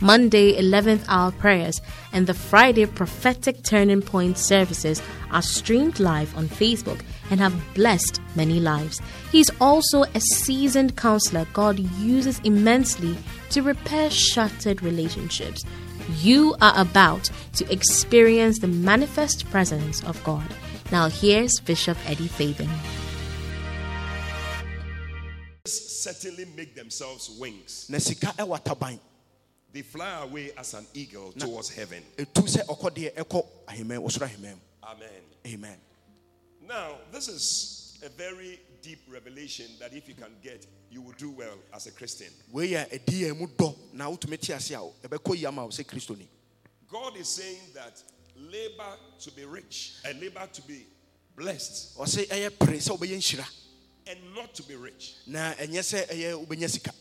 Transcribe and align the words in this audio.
Monday 0.00 0.60
11th 0.60 1.04
hour 1.08 1.30
prayers, 1.32 1.80
and 2.12 2.26
the 2.26 2.34
Friday 2.34 2.86
prophetic 2.86 3.62
turning 3.62 4.02
point 4.02 4.38
services 4.38 5.02
are 5.30 5.42
streamed 5.42 6.00
live 6.00 6.36
on 6.36 6.48
Facebook 6.48 7.00
and 7.30 7.38
have 7.40 7.54
blessed 7.74 8.20
many 8.34 8.60
lives. 8.60 9.00
He's 9.30 9.50
also 9.60 10.02
a 10.02 10.20
seasoned 10.20 10.96
counselor 10.96 11.46
God 11.52 11.78
uses 11.78 12.40
immensely 12.40 13.16
to 13.50 13.62
repair 13.62 14.10
shattered 14.10 14.82
relationships. 14.82 15.64
You 16.20 16.56
are 16.60 16.74
about 16.76 17.30
to 17.54 17.70
experience 17.72 18.58
the 18.58 18.68
manifest 18.68 19.48
presence 19.50 20.02
of 20.04 20.22
God. 20.24 20.46
Now, 20.90 21.08
here's 21.08 21.60
Bishop 21.60 21.98
Eddie 22.06 22.26
Fabin. 22.28 22.70
certainly 26.00 26.46
make 26.56 26.74
themselves 26.74 27.28
wings. 27.38 27.86
na 27.88 27.98
sika 27.98 28.32
ɛwɔ 28.38 28.56
ataban 28.56 28.98
They 29.72 29.82
fly 29.82 30.22
away 30.22 30.50
as 30.56 30.74
an 30.74 30.86
eagle 30.94 31.32
towards 31.32 31.68
heaven. 31.70 32.02
ɛtu 32.16 32.42
sɛ 32.48 32.66
ɔkɔ 32.66 32.90
deɛ 32.90 33.14
ɛkɔ 33.14 33.46
ahemman 33.68 33.98
wɔsoro 34.02 34.26
ahemman 34.28 34.54
mu 34.54 34.60
Amen. 34.82 35.22
amen 35.46 35.78
Now, 36.66 36.98
this 37.12 37.28
is 37.28 37.98
a 38.04 38.08
very 38.08 38.60
deep 38.82 39.00
revelation 39.08 39.66
that 39.78 39.92
if 39.92 40.08
you 40.08 40.14
can 40.14 40.32
get, 40.42 40.66
you 40.90 41.02
will 41.02 41.12
do 41.12 41.30
well 41.30 41.56
as 41.72 41.86
a 41.86 41.92
Christian. 41.92 42.28
wei 42.50 42.70
yɛ 42.70 42.88
ɛdi 42.90 43.20
yɛn 43.20 43.38
mu 43.38 43.46
dɔ 43.46 43.76
na 43.92 44.10
wotumi 44.10 44.40
te 44.40 44.52
ase 44.52 44.72
a 44.72 44.78
ɛbɛkɔ 45.06 45.36
yi 45.38 45.46
ama 45.46 45.64
wo 45.64 45.70
sɛ 45.70 46.26
God 46.88 47.16
is 47.16 47.28
saying 47.28 47.60
that 47.74 48.02
labor 48.36 48.96
to 49.20 49.30
be 49.32 49.44
rich 49.44 49.92
and 50.04 50.20
labor 50.20 50.48
to 50.52 50.62
be 50.62 50.86
blessed 51.36 51.96
ɔse 51.96 52.26
ɛyɛ 52.26 52.58
pere 52.58 52.76
sɛ 52.78 52.98
wobɛyɛ 52.98 53.16
nhyira 53.18 53.46
and 54.06 54.34
not 54.34 54.52
to 54.54 54.62
be 54.64 54.74
rich. 54.74 55.14
na 55.26 55.54
ɛnyɛ 55.54 55.78
sɛ 55.80 56.06
ɛyɛ 56.08 56.46
wobɛnya 56.46 56.68
sika 56.68 56.92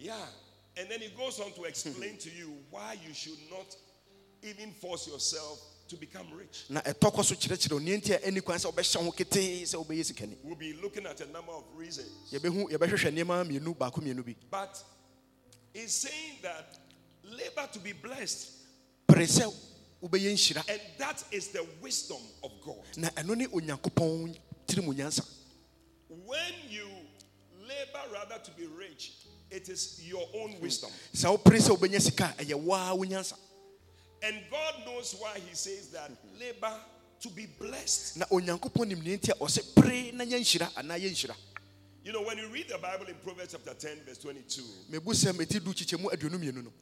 Yeah. 0.00 0.26
And 0.78 0.88
then 0.88 1.00
he 1.00 1.08
goes 1.08 1.40
on 1.40 1.52
to 1.52 1.64
explain 1.64 2.16
to 2.24 2.30
you 2.30 2.52
why 2.70 2.96
you 3.06 3.12
should 3.14 3.38
not 3.50 3.74
even 4.42 4.70
force 4.72 5.08
yourself 5.08 5.60
to 5.88 5.96
become 5.96 6.26
rich. 6.36 6.64
na 6.68 6.80
ɛtɔ 6.82 7.10
kɔ 7.12 7.24
so 7.24 7.34
kyerɛkyerɛ 7.34 7.72
wo 7.72 7.78
nneɛnti 7.80 8.14
a 8.14 8.18
ɛni 8.30 8.44
kwan 8.44 8.58
sɛ 8.58 8.72
wobɛhyɛ 8.72 9.04
ho 9.04 9.10
ketee 9.12 9.62
sɛ 9.62 9.84
wobɛyɛ 9.86 10.04
sikani 10.12 10.36
We'll 10.44 10.54
be 10.54 10.74
looking 10.74 11.06
at 11.06 11.20
a 11.20 11.26
number 11.32 11.52
of 11.52 11.64
reasons. 11.74 12.10
yɛbɛhu 12.30 12.70
yɛbɛhwehwɛ 12.70 13.10
nneɛma 13.12 13.44
mmienu 13.48 13.74
baako 13.76 14.00
mmienu 14.02 14.24
bi 14.24 14.36
But 14.50 14.82
he's 15.72 15.92
saying 15.92 16.38
that 16.42 16.78
labor 17.24 17.68
to 17.72 17.78
be 17.80 17.92
blessed, 17.92 18.50
and 19.08 19.20
that 20.98 21.24
is 21.32 21.48
the 21.48 21.66
wisdom 21.80 22.18
of 22.44 22.52
God. 22.64 22.84
na 22.96 23.08
ɛno 23.10 23.36
ne 23.36 23.46
onyankopɔn 23.46 24.38
tiri 24.66 24.84
mu 24.84 24.92
nyansa 24.94 25.24
When 26.08 26.52
you 26.68 26.86
rather 28.12 28.38
to 28.42 28.50
be 28.52 28.66
rich, 28.66 29.12
it 29.50 29.68
is 29.68 30.00
your 30.06 30.26
own 30.34 30.52
hmm. 30.52 30.62
wisdom. 30.62 30.90
sɛ 31.14 31.30
wopere 31.30 31.58
sɛ 31.58 31.76
wobɛnya 31.76 32.00
sika 32.00 32.34
a 32.38 32.44
ɛyɛ 32.44 32.54
waa 32.62 32.92
And 34.20 34.36
God 34.50 34.74
knows 34.84 35.14
why 35.18 35.38
he 35.38 35.54
says 35.54 35.88
that 35.90 36.10
labor 36.38 36.72
to 37.20 37.28
be 37.30 37.46
blessed. 37.46 38.18
na 38.18 38.26
onyankopɔn 38.26 38.88
nim 38.88 39.00
nneɛnti 39.00 39.30
a 39.30 39.34
ɔsɛ 39.34 39.74
pere 39.74 40.12
na 40.12 40.24
nyɛ 40.24 40.40
nhyira 40.40 40.72
anaa 40.74 40.98
yɛ 40.98 41.10
nhyira 41.10 41.34
You 42.04 42.12
know, 42.12 42.22
when 42.22 42.38
you 42.38 42.48
read 42.48 42.68
the 42.68 42.78
Bible 42.78 43.06
in 43.06 43.14
Proverbs 43.16 43.52
chapter 43.52 43.74
10, 43.74 43.98
verse 44.06 44.18
22, 44.18 44.62
mebu 44.90 45.12
sɛ 45.12 45.32
meti 45.32 45.62
du 45.62 45.72
kyekyɛ 45.72 46.00
mu 46.00 46.08
aduonu 46.10 46.38
mmienu 46.38 46.64
no 46.64 46.72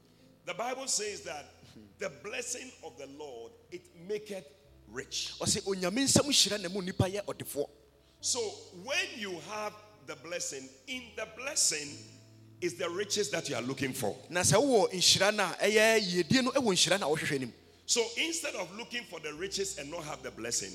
the 0.46 0.54
Bible 0.54 0.86
says 0.86 1.22
that 1.22 1.44
the 1.98 2.10
blessing 2.22 2.70
of 2.84 2.96
the 2.96 3.06
Lord 3.18 3.52
it 3.72 3.82
maketh 4.08 4.44
rich. 4.88 5.32
ɔsɛ 5.40 5.62
onyame 5.66 6.04
nsɛm 6.04 6.26
hyira 6.30 6.60
na 6.60 6.68
mu 6.68 6.80
nnipa 6.80 7.10
yɛ 7.12 7.24
ɔdefoɔ 7.24 7.68
So 8.20 8.40
when 8.84 9.06
you 9.16 9.38
have 9.50 9.72
the 10.06 10.16
blessing, 10.16 10.68
in 10.86 11.02
the 11.16 11.26
blessing 11.36 11.88
is 12.60 12.74
the 12.74 12.88
riches 12.88 13.30
that 13.30 13.48
you 13.48 13.56
are 13.56 13.62
looking 13.62 13.92
for. 13.92 14.16
na 14.30 14.40
sɛ 14.40 14.54
wowɔ 14.56 14.92
nhyira 14.92 15.34
no 15.34 15.44
a 15.44 15.68
ɛyɛ 15.70 16.00
yiedie 16.00 16.42
no 16.44 16.50
ɛwɔ 16.52 16.72
nhyira 16.72 17.00
no 17.00 17.12
a 17.12 17.16
wohwehwɛ 17.16 17.40
nim 17.40 17.52
So 17.86 18.02
instead 18.16 18.54
of 18.56 18.74
looking 18.76 19.04
for 19.04 19.20
the 19.20 19.32
riches 19.34 19.78
and 19.78 19.90
not 19.90 20.02
have 20.04 20.22
the 20.22 20.30
blessing, 20.30 20.72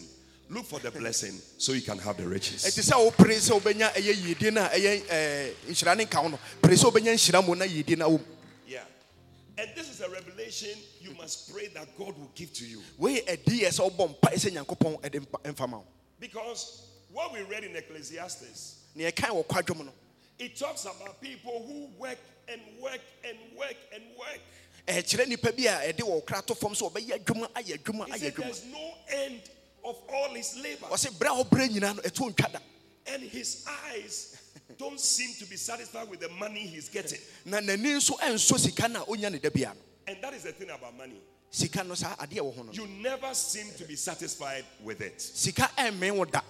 look 0.50 0.66
for 0.66 0.80
the 0.80 0.92
blessing 0.92 1.34
so 1.58 1.74
you 1.74 1.82
can 1.82 1.98
have 1.98 2.18
the 2.18 2.28
riches. 2.28 2.64
ɛti 2.64 2.82
sɛ 2.92 2.98
wopere 3.12 3.34
sɛ 3.34 3.60
wobɛnya 3.60 3.92
ɛyɛ 3.94 4.14
yiedie 4.14 4.54
no 4.54 4.62
a 4.64 4.70
ɛyɛ 4.70 5.02
ɛɛ, 5.08 5.54
nhyira 5.70 5.98
ne 5.98 6.06
nka 6.06 6.30
no 6.32 6.40
pere 6.62 6.74
sɛ 6.76 6.92
nhyira 6.92 7.46
mu 7.46 7.56
na 7.56 7.66
yiedie 7.66 7.98
no 7.98 8.10
awɔ 8.10 8.22
Yeah. 8.68 8.84
And 9.58 9.70
this 9.76 9.90
is 9.90 10.02
a 10.02 10.10
revelation 10.10 10.78
you 11.02 11.14
must 11.16 11.52
pray 11.54 11.68
that 11.74 11.98
God 11.98 12.18
will 12.18 12.32
give 12.36 12.54
to 12.54 12.66
you. 12.66 12.82
wei 12.98 13.22
ɛdi 13.22 13.62
yɛ 13.62 13.70
sɛ 13.70 13.90
wobɔ 13.92 14.20
mpae 14.20 14.36
sɛ 14.36 14.52
nyankopɔn 14.52 15.02
ɛde 15.02 15.26
mpa- 15.26 15.42
ɛmfa 15.54 15.70
ma 15.70 15.82
Because 16.20 16.84
what 17.14 17.34
we 17.34 17.42
read 17.44 17.64
in 17.64 17.76
Ecclesiastes, 17.76 18.76
ne 18.96 19.10
ɛkan 19.12 19.30
wɔ 19.32 19.46
kwadwom 19.46 19.86
no 19.86 19.92
it 20.40 20.56
talks 20.58 20.86
about 20.86 21.22
people 21.22 21.64
who 21.68 21.88
work 22.02 22.18
and 22.48 22.60
work 22.82 23.02
and 23.24 23.38
work 23.58 23.76
and 23.94 24.04
work. 24.18 24.40
ɛkyerɛ 24.88 25.26
nnipa 25.28 25.56
bi 25.56 25.64
a 25.64 25.94
ɛde 25.94 26.00
wɔ 26.00 26.26
kra 26.26 26.42
to 26.46 26.56
fam 26.56 26.72
sɛ 26.72 26.92
wɔbɛyɛ 26.92 27.24
adwuma 27.24 27.48
ayɛ 27.54 27.78
adwuma 27.80 28.06
He 28.08 28.12
ayɛ 28.28 28.32
adwuma 28.34 28.44
there's 28.44 28.66
no 28.66 28.94
end 29.10 29.42
of 29.84 29.98
all 30.10 30.30
his 30.34 30.56
labor. 30.58 30.88
ɔsɛ 30.88 31.12
berɛ 31.18 31.28
a 31.40 31.44
wɔbrɛ 31.44 31.70
nyinaa 31.70 31.96
no 31.96 32.02
ɛto 32.02 32.34
ntwa 32.34 32.52
da 32.54 32.60
And 33.08 33.24
his 33.24 33.66
eyes 33.68 34.38
don't 34.78 35.00
seem 35.00 35.34
to 35.36 35.46
be 35.46 35.56
satisfied 35.58 36.08
with 36.10 36.20
the 36.22 36.30
money 36.30 36.62
he's 36.62 36.88
getting. 36.90 37.20
na 37.46 37.60
n'ani 37.60 37.98
nso 37.98 38.18
ɛnsɔ 38.20 38.60
sika 38.60 38.88
no 38.88 39.04
a 39.04 39.06
ɔnya 39.06 39.32
ne 39.32 39.38
da 39.40 39.50
bia 39.50 39.74
no 39.76 39.82
And 40.08 40.18
that 40.24 40.34
is 40.34 40.44
the 40.44 40.52
thing 40.54 40.70
about 40.72 40.98
money. 40.98 41.22
sika 41.52 41.84
no 41.84 41.94
saa 41.94 42.16
adeɛ 42.16 42.40
wɔ 42.40 42.56
ho 42.56 42.64
no 42.64 42.72
You 42.72 42.88
never 42.88 43.34
seem 43.36 43.68
to 43.78 43.84
be 43.86 43.96
satisfied 43.96 44.66
with 44.84 45.02
it. 45.02 45.22
sika 45.22 45.70
ɛmmɛn 45.78 46.16
wo 46.16 46.26
da 46.26 46.42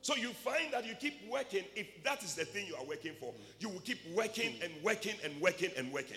So 0.00 0.14
you 0.16 0.32
find 0.32 0.72
that 0.72 0.86
you 0.86 0.94
keep 0.94 1.28
working. 1.28 1.64
If 1.74 2.02
that 2.04 2.22
is 2.22 2.34
the 2.34 2.44
thing 2.44 2.66
you 2.66 2.76
are 2.76 2.84
working 2.84 3.12
for, 3.18 3.34
you 3.58 3.68
will 3.68 3.80
keep 3.80 3.98
working 4.14 4.54
and 4.62 4.72
working 4.82 5.14
and 5.24 5.40
working 5.40 5.70
and 5.76 5.92
working. 5.92 6.16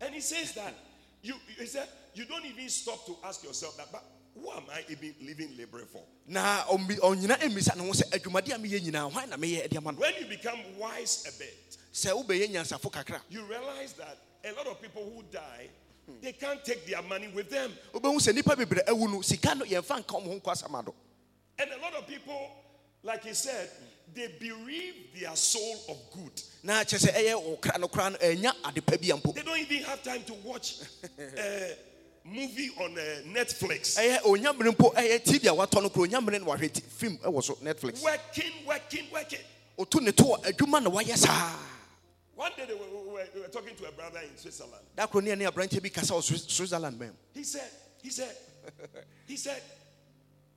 And 0.00 0.14
he 0.14 0.20
says 0.20 0.52
that 0.54 0.74
you 1.22 1.34
he 1.58 1.66
said 1.66 1.88
you 2.14 2.24
don't 2.24 2.44
even 2.46 2.68
stop 2.68 3.04
to 3.06 3.16
ask 3.24 3.42
yourself 3.44 3.76
that, 3.76 3.90
but 3.90 4.04
who 4.34 4.50
am 4.52 4.62
I 4.72 4.84
even 4.88 5.14
living 5.22 5.56
laboring 5.58 5.86
for? 5.86 6.02
na 6.26 6.62
ɔmbi- 6.64 6.98
ɔnyina 7.00 7.36
mmisa 7.40 7.76
ne 7.76 7.84
ho 7.86 7.92
sɛ 7.92 8.10
adwumadeɛ 8.12 8.54
a 8.54 8.58
meyɛ 8.58 8.80
nyinaa 8.80 9.10
hwan 9.12 9.28
na 9.30 9.36
meyɛ 9.36 9.68
de 9.68 9.76
ama 9.78 9.92
no 9.92 9.98
When 9.98 10.14
you 10.20 10.26
become 10.26 10.58
wise 10.78 11.24
a 11.26 11.32
bit, 11.38 11.76
sɛ 11.92 12.12
wobɛyɛ 12.12 12.48
nyansafo 12.50 12.90
kakra 12.92 13.20
you 13.28 13.42
realize 13.44 13.94
that 13.94 14.18
a 14.44 14.52
lot 14.52 14.66
of 14.68 14.80
people 14.80 15.02
who 15.12 15.22
die, 15.32 15.68
they 16.22 16.32
can't 16.32 16.64
take 16.64 16.86
their 16.86 17.02
money 17.02 17.28
with 17.34 17.50
them. 17.50 17.72
wobɛhu 17.92 18.18
sɛ 18.18 18.32
nnipa 18.32 18.56
bebree 18.56 18.84
awu 18.86 19.10
no 19.10 19.20
sika 19.22 19.54
no 19.54 19.64
yɛmfa 19.64 19.98
nka 20.04 20.14
ɔmo 20.20 20.26
ho 20.26 20.40
nkɔ 20.40 20.52
asɛm 20.52 20.80
ado 20.80 20.94
And 21.58 21.70
a 21.72 21.78
lot 21.78 21.94
of 21.94 22.06
people, 22.06 22.50
like 23.02 23.24
he 23.24 23.34
said, 23.34 23.68
they 24.14 24.28
bereave 24.38 24.94
their 25.18 25.34
soul 25.36 25.76
of 25.88 25.96
good. 26.12 26.42
na 26.62 26.82
kyerɛ 26.84 27.06
sɛ 27.06 27.14
ɛyɛ 27.14 27.58
ɔkra 27.60 27.78
no 27.80 27.88
koraa 27.88 28.12
no 28.12 28.18
ɛnya 28.18 28.52
ade 28.66 28.84
pa 28.86 28.96
bi 28.96 29.08
a 29.08 29.16
mpo 29.16 29.34
They 29.34 29.42
don't 29.42 29.58
even 29.58 29.82
have 29.84 30.02
time 30.02 30.22
to 30.24 30.34
watch 30.44 30.76
a 31.36 31.76
movie 32.24 32.70
on 32.80 32.92
uh, 32.98 33.02
Netflix. 33.26 33.96
ɛyɛ 33.98 34.20
ɔnya 34.22 34.52
mmere 34.56 34.70
mpo 34.74 34.94
ɛyɛ 34.94 35.22
tv 35.24 35.46
a 35.48 35.54
watɔ 35.54 35.82
no 35.82 35.90
kora 35.90 36.08
ɔnya 36.08 36.20
mmere 36.24 36.38
na 36.40 36.46
wahwɛ 36.46 36.72
ti- 36.72 36.80
film 36.82 37.18
ɛwɔ 37.18 37.42
so 37.44 37.54
netflix 37.56 38.02
Working, 38.02 38.52
working, 38.66 39.04
working. 39.12 39.40
One 42.38 42.52
day 42.56 42.66
they 42.66 42.74
were, 42.74 42.86
we 43.04 43.12
were, 43.14 43.24
we 43.34 43.40
were 43.40 43.48
talking 43.48 43.74
to 43.74 43.88
a 43.88 43.90
brother 43.92 44.20
in 44.20 44.36
Switzerland. 44.36 44.84
da 44.94 45.06
koro 45.08 45.24
ne 45.24 45.32
ɛne 45.34 45.50
aberanteɛ 45.50 45.82
bi 45.82 45.88
kasa 45.88 46.14
wɔ 46.14 46.22
Swiss- 46.22 46.46
switzerland 46.48 46.96
bɛn 46.98 47.10
He 47.34 47.42
said, 47.42 47.68
he 48.00 48.10
said, 48.10 48.36
he 49.26 49.36
said, 49.36 49.60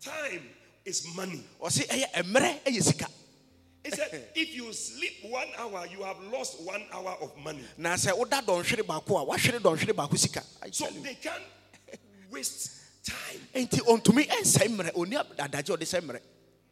time 0.03 0.43
is 0.85 1.07
money. 1.15 1.43
ɛyɛ 1.59 2.23
mmerɛ 2.23 2.63
ɛyɛ 2.65 2.83
sika 2.83 3.07
He 3.83 3.89
said, 3.89 4.27
if 4.35 4.53
you 4.53 4.71
sleep 4.73 5.23
one 5.23 5.47
hour, 5.57 5.87
you 5.87 6.03
have 6.03 6.19
lost 6.31 6.61
one 6.61 6.83
hour 6.93 7.17
of 7.19 7.35
money. 7.37 7.65
na 7.77 7.95
sɛ 7.95 8.15
woda 8.15 8.43
oh, 8.47 8.61
dɔnhwere 8.61 8.83
baako 8.85 9.11
oh, 9.11 9.17
a 9.17 9.25
wahwere 9.25 9.59
dɔnhwere 9.59 9.93
baako 9.95 10.13
oh, 10.13 10.17
sika 10.17 10.43
I 10.61 10.69
So 10.69 10.85
tell 10.85 10.93
you. 10.93 11.01
they 11.01 11.15
can't 11.15 11.41
waste 12.29 12.77
time. 13.03 13.41
enti 13.55 13.79
ɔntumi 13.81 14.27
ɛnsɛe 14.29 14.67
mmerɛ 14.67 14.91
ɔni 14.93 15.15
adagye 15.35 15.73
a 15.73 15.77
ɔde 15.77 15.81
sɛ 15.81 16.01
mmerɛ 16.01 16.19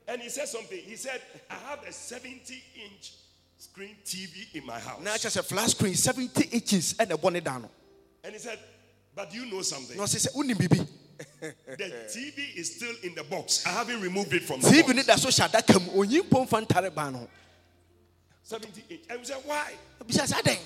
And 0.07 0.21
he 0.21 0.29
said 0.29 0.47
something. 0.47 0.79
He 0.79 0.95
said, 0.95 1.21
I 1.51 1.53
have 1.53 1.83
a 1.83 1.91
70 1.91 2.63
inch 2.83 3.13
screen 3.59 3.95
TV 4.05 4.55
in 4.55 4.65
my 4.65 4.79
house. 4.79 5.01
na 5.03 5.11
kyerɛ 5.11 5.41
sɛ 5.41 5.43
flat 5.45 5.69
screen 5.69 5.93
70 5.95 6.43
inches 6.55 6.95
and 6.97 7.09
ɛbɔ 7.11 7.31
ne 7.33 7.39
da 7.41 7.57
no 7.57 7.69
And 8.23 8.33
he 8.33 8.39
said, 8.39 8.57
But 9.15 9.33
you 9.33 9.45
know 9.45 9.61
something? 9.61 9.97
ɔse 9.97 10.15
sɛ 10.27 10.33
wonim 10.33 10.55
biribi 10.55 10.87
The 11.77 11.83
TV 12.07 12.55
is 12.55 12.75
still 12.77 12.95
in 13.03 13.13
the 13.13 13.23
box. 13.25 13.65
I 13.65 13.71
haven't 13.71 14.01
removed 14.01 14.33
it 14.33 14.43
from 14.43 14.61
the 14.61 14.67
tv 14.69 14.81
box. 14.83 14.95
ne 14.95 15.03
da 15.03 15.15
so 15.17 15.27
hyɛ 15.27 15.49
adaka 15.49 15.79
mu 15.85 16.03
ɔnyi 16.03 16.21
mpo 16.21 16.47
mfa 16.47 16.65
ntare 16.65 16.93
ban 16.95 17.11
no 17.13 17.19
ho 17.19 17.27
70 18.43 18.83
inch. 18.89 19.01
And 19.09 19.19
we 19.19 19.25
said, 19.25 19.37
Why? 19.45 19.73
bisa 20.07 20.23
sɛ 20.25 20.41
adɛn 20.41 20.57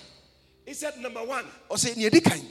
He 0.66 0.74
said, 0.76 0.98
Number 1.00 1.24
one, 1.24 1.46
ɔsɛ 1.72 1.98
nea 1.98 2.10
ɛdi 2.12 2.24
kan 2.24 2.42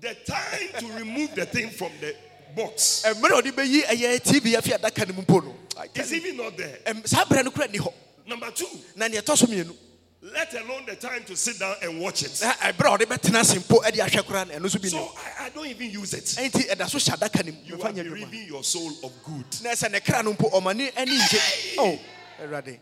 the 0.00 0.14
time 0.26 0.80
to 0.80 0.86
remove 0.98 1.32
the 1.36 1.46
thing 1.46 1.70
from 1.70 1.92
the 2.00 2.12
box. 2.56 3.04
mmerɛ 3.06 3.38
a 3.38 3.42
ɔde 3.42 3.52
bɛyi 3.52 3.82
ɛyɛ 3.84 4.18
tv 4.20 4.56
afi 4.58 4.76
adaka 4.76 5.06
no 5.06 5.14
mu 5.14 5.22
mpo 5.22 5.44
no 5.44 5.54
I 5.78 5.86
tell 5.86 6.02
It's 6.02 6.12
even 6.12 6.36
not 6.36 6.56
there. 6.56 6.78
saa 7.04 7.24
berɛ 7.24 7.44
no 7.44 7.50
kora 7.52 7.68
Number 8.26 8.50
two, 8.50 8.66
na 8.96 9.06
neɛ 9.06 9.22
ɛtɔ 9.22 9.36
so 9.36 9.46
mmienu 9.46 9.72
let 10.22 10.54
alone 10.54 10.84
the 10.86 10.94
time 10.94 11.24
to 11.24 11.36
sit 11.36 11.58
down 11.58 11.74
and 11.82 12.00
watch 12.00 12.22
it. 12.22 12.38
na 12.42 12.52
ɛberɛ 12.54 12.94
a 12.94 12.98
ɔde 12.98 13.06
bɛtena 13.06 13.40
ase 13.40 13.54
mpo 13.58 13.82
de 13.90 13.98
ahwɛ 13.98 14.22
koraa 14.22 14.46
no 14.48 14.54
ɛno 14.54 14.66
nso 14.66 14.80
bi 14.80 14.88
So 14.88 15.12
I, 15.40 15.46
I 15.46 15.48
don't 15.50 15.66
even 15.66 15.90
use 15.90 16.14
it. 16.14 16.24
ɛnti 16.24 16.70
ɛda 16.70 16.88
so 16.88 16.98
hyɛ 16.98 17.18
adaka 17.18 17.44
no 17.44 17.52
mu 17.52 17.58
You 17.64 17.82
are 17.82 17.92
bereaving 17.92 18.46
your 18.46 18.62
soul 18.62 18.92
of 19.02 19.12
good. 19.24 19.46
na 19.62 19.70
sɛ 19.70 19.90
ne 19.90 19.98
kra 20.00 20.22
no 20.22 20.34
mpo 20.34 20.52
ɔma 20.52 20.76
ne 20.76 20.90
ani 20.96 21.18
ngye 21.18 21.78
o 21.78 21.84
oh, 21.84 21.98
awurade 22.44 22.78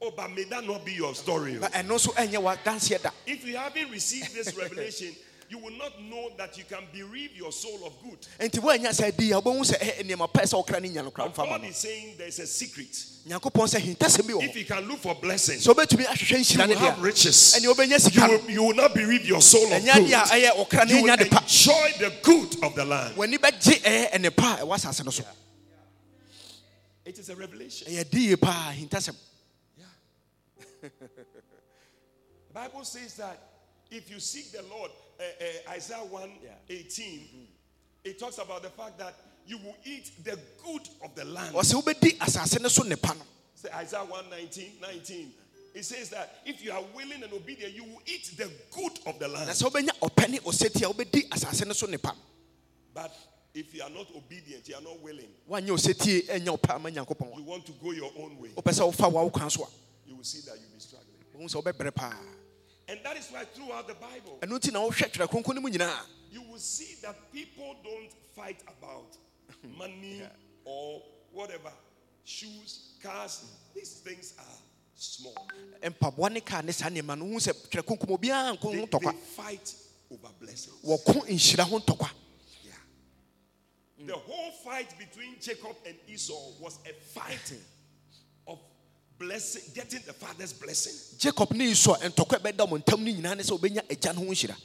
Oh, 0.00 0.12
but 0.14 0.30
may 0.30 0.44
that 0.44 0.62
not 0.62 0.84
be 0.84 0.92
your 0.92 1.14
story. 1.14 1.56
Oh. 1.56 1.60
na 1.60 1.68
ɛno 1.68 1.96
nso 1.98 2.14
ɛnyɛ 2.14 2.38
wadanseɛ 2.40 3.02
da 3.02 3.10
If 3.26 3.44
you 3.44 3.56
haven't 3.56 3.90
received 3.90 4.32
this 4.34 4.54
revelation, 4.54 5.16
you 5.48 5.58
will 5.58 5.76
not 5.76 6.00
know 6.02 6.30
that 6.36 6.56
you 6.58 6.64
can 6.64 6.84
bereave 6.92 7.36
your 7.36 7.52
soul 7.52 7.86
of 7.86 7.92
good. 8.02 8.18
enti 8.38 8.60
sɛ 8.60 9.16
di 9.16 9.32
a 9.32 9.40
wobɛhu 9.40 9.60
sɛ 9.64 9.78
ɛ, 9.78 10.02
nneɛma 10.04 10.30
pɛ 10.32 10.42
sɛ 10.42 10.54
wokra 10.66 10.80
no 10.82 10.88
nya 10.88 11.04
no 11.04 11.10
mfa 11.10 11.38
ma 11.38 11.58
God 11.58 11.64
is 11.64 11.76
saying 11.76 12.14
there's 12.18 12.38
a 12.38 12.46
secret. 12.46 12.90
nyankopɔn 13.28 13.66
sɛ 13.68 13.80
hintasɛm 13.80 14.26
bi 14.26 14.32
wɔ 14.34 14.44
If 14.48 14.56
you 14.56 14.64
can 14.64 14.84
look 14.88 14.98
for 14.98 15.14
blessing, 15.14 15.58
sɛ 15.58 15.74
wobɛtumi 15.74 16.04
ahwehwɛ 16.06 16.54
you 16.54 16.68
will 16.68 16.78
have 16.78 17.02
riches. 17.02 17.54
ɛne 17.58 17.88
You 17.88 17.98
sika 17.98 18.28
will, 18.28 18.50
you 18.50 18.62
will 18.64 18.74
not 18.74 18.94
bereave 18.94 19.24
your 19.24 19.40
soul 19.40 19.72
of 19.72 19.82
ɛnyɛ 19.82 19.92
deɛ 19.92 20.52
a 20.52 20.64
good. 20.66 20.70
ɛyɛ 20.70 20.88
You 20.88 20.94
ne 20.96 21.02
will 21.02 21.08
nya 21.08 21.16
de 21.18 21.26
pa 21.26 21.38
enjoy 21.40 21.92
the 21.98 22.12
good 22.22 22.64
of 22.64 22.74
the 22.74 22.84
land. 22.84 23.16
w'ani 23.16 23.38
bɛgye 23.38 23.80
eh, 23.84 24.08
ɛyɛ 24.08 24.12
ɛne 24.12 24.36
pa 24.36 24.56
a 24.60 24.64
ɛwɔ 24.64 24.74
asase 24.74 25.04
no 25.04 25.10
so 25.10 25.24
It 27.04 27.18
is 27.18 27.28
a 27.28 27.36
revelation. 27.36 27.86
ɛyɛ 27.92 28.10
di 28.10 28.34
hintasɛm 28.36 29.14
The 30.82 32.62
Bible 32.62 32.84
says 32.84 33.14
that 33.16 33.38
if 33.90 34.10
you 34.10 34.18
seek 34.18 34.50
the 34.52 34.62
Lord, 34.62 34.90
uh, 35.18 35.22
uh, 35.22 35.72
Isaiah 35.72 36.04
1 36.04 36.30
18, 36.68 37.20
it 38.04 38.18
talks 38.18 38.38
about 38.38 38.62
the 38.62 38.70
fact 38.70 38.98
that 38.98 39.14
you 39.46 39.58
will 39.58 39.76
eat 39.84 40.10
the 40.24 40.38
good 40.64 40.88
of 41.04 41.14
the 41.14 41.24
land. 41.24 41.54
ɔsɛ 41.54 41.82
wobɛdi 41.82 42.18
asase 42.18 42.60
no 42.60 42.68
so 42.68 42.82
nepa 42.82 43.14
no 43.14 43.22
Say 43.54 43.70
Isaiah 43.74 44.04
1 44.04 44.30
19, 44.30 44.72
19. 44.80 45.32
It 45.74 45.84
says 45.84 46.10
that 46.10 46.36
if 46.44 46.64
you 46.64 46.72
are 46.72 46.82
willing 46.94 47.22
and 47.22 47.32
obedient, 47.32 47.74
you 47.74 47.84
will 47.84 48.02
eat 48.06 48.30
the 48.36 48.50
good 48.70 48.98
of 49.06 49.18
the 49.18 49.28
land. 49.28 49.48
sɛ 49.50 49.70
wobɛnya 49.70 49.90
ɔpɛ 50.00 50.28
ne 50.30 50.38
ɔsɛti 50.38 50.82
a 50.82 50.92
wobɛdi 50.92 51.28
asase 51.28 51.66
no 51.66 51.72
so 51.72 51.86
nepa 51.86 52.08
no 52.08 52.20
But 52.92 53.14
if 53.54 53.74
you 53.74 53.82
are 53.82 53.90
not 53.90 54.06
obedient, 54.14 54.68
you 54.68 54.74
are 54.74 54.82
not 54.82 55.00
willing, 55.00 55.28
woanyɛ 55.48 55.68
ɔsɛtie 55.70 56.26
ɛnyɛ 56.28 56.58
ɔpɛ 56.58 56.74
ama 56.74 56.90
nyankopɔn 56.90 57.36
you 57.36 57.44
want 57.44 57.64
to 57.66 57.72
go 57.72 57.92
your 57.92 58.12
own 58.18 58.38
way, 58.38 58.50
wopɛ 58.50 58.72
sɛ 58.72 58.92
wofa 58.92 59.10
wo 59.10 59.30
kwan 59.30 59.50
you 60.06 60.14
will 60.16 60.24
see 60.24 60.40
that 60.42 60.56
you'll 60.60 60.70
be 60.72 60.80
struggling. 60.80 61.16
And 62.88 63.00
that 63.02 63.16
is 63.16 63.28
why 63.30 63.44
throughout 63.44 63.86
the 63.88 63.94
Bible, 63.94 64.38
ɛno 64.40 64.58
nti 64.58 64.72
na 64.72 64.80
wohwɛ 64.80 65.10
twerɛ 65.10 65.28
kronkron 65.28 65.54
no 65.54 65.60
mu 65.60 65.68
nyinaa 65.70 66.00
you 66.30 66.42
will 66.42 66.58
see 66.58 66.96
that 67.02 67.16
people 67.32 67.74
don't 67.82 68.10
fight 68.34 68.60
about 68.68 69.16
money 69.78 70.22
or 70.64 71.02
whatever, 71.32 71.72
shoes, 72.24 72.92
cars. 73.02 73.44
These 73.74 74.00
things 74.04 74.34
are 74.38 74.58
small. 74.94 75.48
mpaboa 75.82 76.30
ne 76.32 76.40
kaa 76.40 76.60
ne 76.62 76.72
saa 76.72 76.88
nneɛma 76.88 77.18
no 77.18 77.24
wohu 77.24 77.38
sɛ 77.40 77.52
twerɛ 77.70 77.82
kronkron 77.82 78.18
obiara 78.18 78.52
nko 78.56 78.70
They, 78.70 78.80
ho 78.80 78.86
they 78.86 78.98
ntɔkwa 78.98 79.14
fight 79.36 79.74
over 80.10 80.28
blessings. 80.40 80.76
wɔko 80.84 81.26
nhyira 81.26 81.64
ho 81.68 81.78
ntɔkwa 81.80 82.10
Yeah. 82.64 84.06
The 84.06 84.12
whole 84.16 84.50
fight 84.64 84.96
between 84.98 85.36
Jacob 85.40 85.76
and 85.86 85.96
Esau 86.08 86.52
was 86.60 86.78
a 86.88 86.92
fight 86.92 87.50
of 87.50 87.58
blessing, 89.18 89.62
getting 89.74 90.00
the 90.06 90.12
father's 90.12 90.52
blessing. 90.52 90.92
jacob 91.18 91.50
ne 91.52 91.70
esau 91.70 91.94
ntɔkwa 91.96 92.36
a 92.36 92.38
ɛbɛda 92.40 92.68
mo 92.68 92.76
ntam 92.78 93.00
no 93.04 93.10
nyinaa 93.12 93.36
ne 93.36 93.42
sɛ 93.42 93.58
wobɛnya 93.58 93.82
agya 93.90 94.12
no 94.14 94.20
ho 94.20 94.26
nhyira 94.32 94.56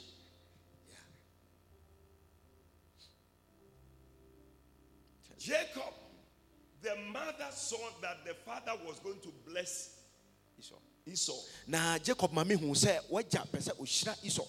Jacob, 5.38 5.92
the 6.82 6.94
mother 7.12 7.48
saw 7.50 7.76
that 8.00 8.24
the 8.24 8.34
father 8.34 8.72
was 8.86 8.98
going 9.00 9.18
to 9.20 9.28
bless 9.44 9.90
Esau. 11.04 11.34
na 11.66 11.98
jacob 11.98 12.30
mami 12.32 12.56
mehu 12.56 12.70
sɛ 12.74 13.00
wagya 13.10 13.44
pɛ 13.50 13.58
sɛ 13.58 13.72
ɔhyira 13.80 14.14
esau 14.24 14.46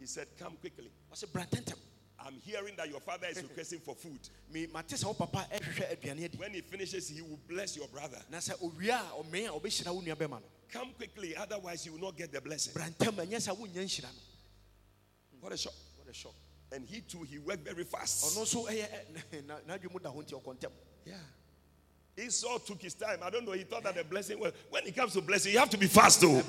He 0.00 0.06
said, 0.06 0.26
Come 0.36 0.56
quickly. 0.56 0.90
ɔsɛ 1.12 1.32
bra 1.32 1.44
ntɛntɛm 1.44 1.78
I'm 2.24 2.34
hearing 2.44 2.74
that 2.76 2.88
your 2.88 3.00
father 3.00 3.26
is 3.28 3.42
requesting 3.42 3.80
for 3.80 3.94
food. 3.94 4.20
Me- 4.52 4.66
mate 4.72 4.88
sɛ 4.88 5.04
wo 5.06 5.14
papa 5.14 5.46
ɛhwehwɛ 5.52 5.96
aduane 5.98 6.24
adi 6.24 6.38
When 6.38 6.54
he 6.54 6.60
finishes, 6.60 7.08
he 7.08 7.20
will 7.22 7.38
bless 7.48 7.76
your 7.76 7.88
brother. 7.88 8.20
na 8.30 8.38
sɛ 8.38 8.54
owie 8.62 8.90
a 8.90 9.22
ɔmee 9.22 9.46
a 9.48 9.50
ɔbɛhyira 9.60 9.92
wo 9.94 10.00
nua 10.00 10.14
bɛma 10.16 10.30
no 10.40 10.42
Come 10.70 10.92
quickly, 10.94 11.36
otherwise, 11.36 11.84
you 11.84 11.92
will 11.92 12.00
not 12.00 12.16
get 12.16 12.32
the 12.32 12.40
blessing. 12.40 12.72
bra 12.74 12.84
ntɛm 12.84 13.26
ɛnyɛ 13.26 13.36
sɛ 13.40 13.56
wonya 13.58 13.82
nhyira 13.84 14.04
no 14.04 15.38
What 15.40 15.52
a 15.52 15.56
shock. 15.56 15.74
What 15.98 16.08
a 16.08 16.14
shock. 16.14 16.34
And 16.70 16.86
he 16.86 17.00
too, 17.00 17.22
he 17.24 17.38
worked 17.38 17.64
very 17.64 17.84
fast. 17.84 18.24
ɔno 18.24 18.42
nso 18.44 18.66
ɛyɛ 18.68 18.86
ɛ- 19.32 19.46
na- 19.46 19.58
n'adwe 19.76 19.92
mu 19.92 19.98
da 19.98 20.10
ho 20.10 20.22
nti 20.22 20.32
ɔkɔ 20.40 20.56
ntɛm 20.58 20.70
Yeah. 21.04 21.14
Esau 22.16 22.58
took 22.58 22.80
his 22.82 22.92
time. 22.94 23.18
I 23.22 23.30
don't 23.30 23.44
know. 23.46 23.52
He 23.52 23.64
thought 23.64 23.82
that 23.84 23.94
the 23.94 24.04
blessing 24.04 24.38
was 24.38 24.52
when 24.68 24.86
it 24.86 24.94
comes 24.94 25.14
to 25.14 25.22
blessing, 25.22 25.52
you 25.54 25.58
have 25.58 25.70
to 25.70 25.78
be 25.78 25.86
fast 25.86 26.20
though. 26.20 26.42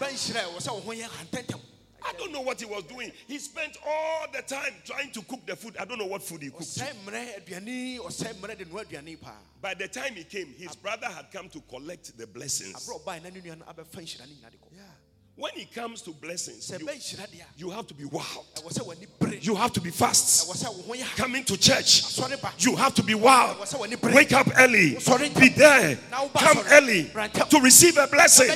Ɛbɛ 2.03 2.11
nhyira 2.11 2.11
a 2.11 2.11
ɛwɔ 2.11 2.11
sɛ 2.11 2.11
wo 2.11 2.11
ho 2.11 2.11
yɛ 2.11 2.11
hantɛntɛm 2.11 2.13
I 2.13 2.13
don't 2.17 2.31
know 2.31 2.41
what 2.41 2.59
he 2.59 2.65
was 2.65 2.83
doing. 2.83 3.11
He 3.27 3.39
spent 3.39 3.77
all 3.85 4.25
the 4.33 4.41
time 4.41 4.73
trying 4.85 5.11
to 5.11 5.21
cook 5.23 5.45
the 5.45 5.55
food. 5.55 5.77
I 5.79 5.85
don't 5.85 5.97
know 5.99 6.05
what 6.05 6.23
food 6.23 6.41
he 6.41 6.49
cooked. 6.49 6.63
ɔsɛe 6.63 6.93
mmerɛ 7.05 7.45
aduane 7.45 7.99
ɔsɛe 7.99 8.33
mmerɛ 8.35 8.57
de 8.57 8.65
noa 8.65 8.83
aduane 8.85 9.19
paa 9.21 9.33
By 9.61 9.73
the 9.73 9.87
time 9.87 10.15
he 10.15 10.23
came, 10.23 10.53
his 10.57 10.75
brother 10.75 11.07
had 11.07 11.31
come 11.31 11.49
to 11.49 11.61
collect 11.61 12.17
the 12.17 12.27
blessings. 12.27 12.73
aberɛ 12.75 13.03
ɔbae 13.03 13.23
na 13.23 13.29
ne 13.29 13.41
nua 13.41 13.57
no 13.59 13.65
abɛfa 13.65 14.01
nhyira 14.01 14.19
no 14.27 14.33
nyina 14.35 14.51
de 14.51 14.57
kɔ 14.57 14.69
When 15.35 15.51
it 15.55 15.73
comes 15.73 16.03
to 16.03 16.11
blessings, 16.11 16.69
you, 16.69 16.77
ɛbɛ 16.77 16.93
nhyira 16.95 17.27
deɛ 17.27 17.41
a 17.41 17.45
you 17.57 17.69
have 17.71 17.87
to 17.87 17.93
be 17.95 18.05
wild. 18.05 18.45
ɛwɔ 18.55 18.71
sɛ 18.71 18.85
w'ani 18.85 19.07
bere 19.19 19.35
You 19.41 19.55
have 19.55 19.73
to 19.73 19.81
be 19.81 19.89
fast. 19.89 20.47
ɛwɔ 20.47 20.55
sɛ 20.63 20.75
wo 20.75 20.81
ho 20.83 20.93
yɛ 20.93 21.01
ha 21.03 21.15
Coming 21.15 21.43
to 21.45 21.57
church, 21.57 22.03
you 22.59 22.75
have 22.75 22.93
to 22.93 23.01
be 23.03 23.15
wild. 23.15 23.57
ɛwɔ 23.57 23.65
sɛ 23.73 23.79
w'ani 23.79 23.99
bere 24.01 24.13
Wake 24.13 24.31
up 24.33 24.47
early. 24.57 24.91
Be 25.39 25.49
there. 25.49 25.95
Come 26.35 26.59
early 26.69 27.05
to 27.49 27.59
receive 27.61 27.97
a 27.97 28.07
blessing. 28.07 28.49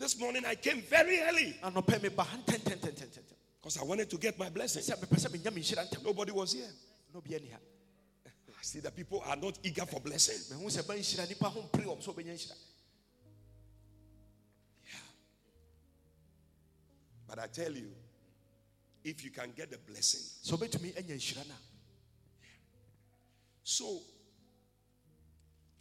This 0.00 0.18
morning 0.18 0.46
I 0.46 0.54
came 0.54 0.80
very 0.80 1.20
early 1.20 1.54
because 1.62 3.76
I 3.78 3.84
wanted 3.84 4.08
to 4.08 4.16
get 4.16 4.38
my 4.38 4.48
blessing. 4.48 4.82
sɛ 4.82 4.98
mepɛ 4.98 5.20
sɛ 5.20 5.30
menya 5.30 5.52
me 5.54 5.60
nhyira 5.60 5.86
ntɛm 5.86 6.02
Nobody 6.02 6.32
was 6.32 6.54
here. 6.54 6.70
I 7.14 8.62
see 8.62 8.80
that 8.80 8.96
people 8.96 9.22
are 9.26 9.36
not 9.36 9.58
eager 9.62 9.84
for 9.84 10.00
blessing. 10.00 10.56
mehu 10.56 10.70
sɛ 10.70 10.86
ba 10.86 10.94
nhyira 10.94 11.28
nipa 11.28 11.50
ho 11.50 11.68
mpere 11.68 11.84
wɔm 11.84 12.02
sɛ 12.02 12.14
wobɛnya 12.14 12.32
nhyira 12.32 12.54
But 17.28 17.38
I 17.38 17.46
tell 17.48 17.72
you, 17.72 17.92
if 19.04 19.22
you 19.22 19.30
can 19.30 19.52
get 19.54 19.70
the 19.70 19.76
blessing, 19.76 20.22
sɛ 20.42 20.56
wobɛtumi 20.56 20.96
anya 20.96 21.14
nhyira 21.14 21.46
no 21.46 21.52
a 21.52 21.58
so 23.62 24.00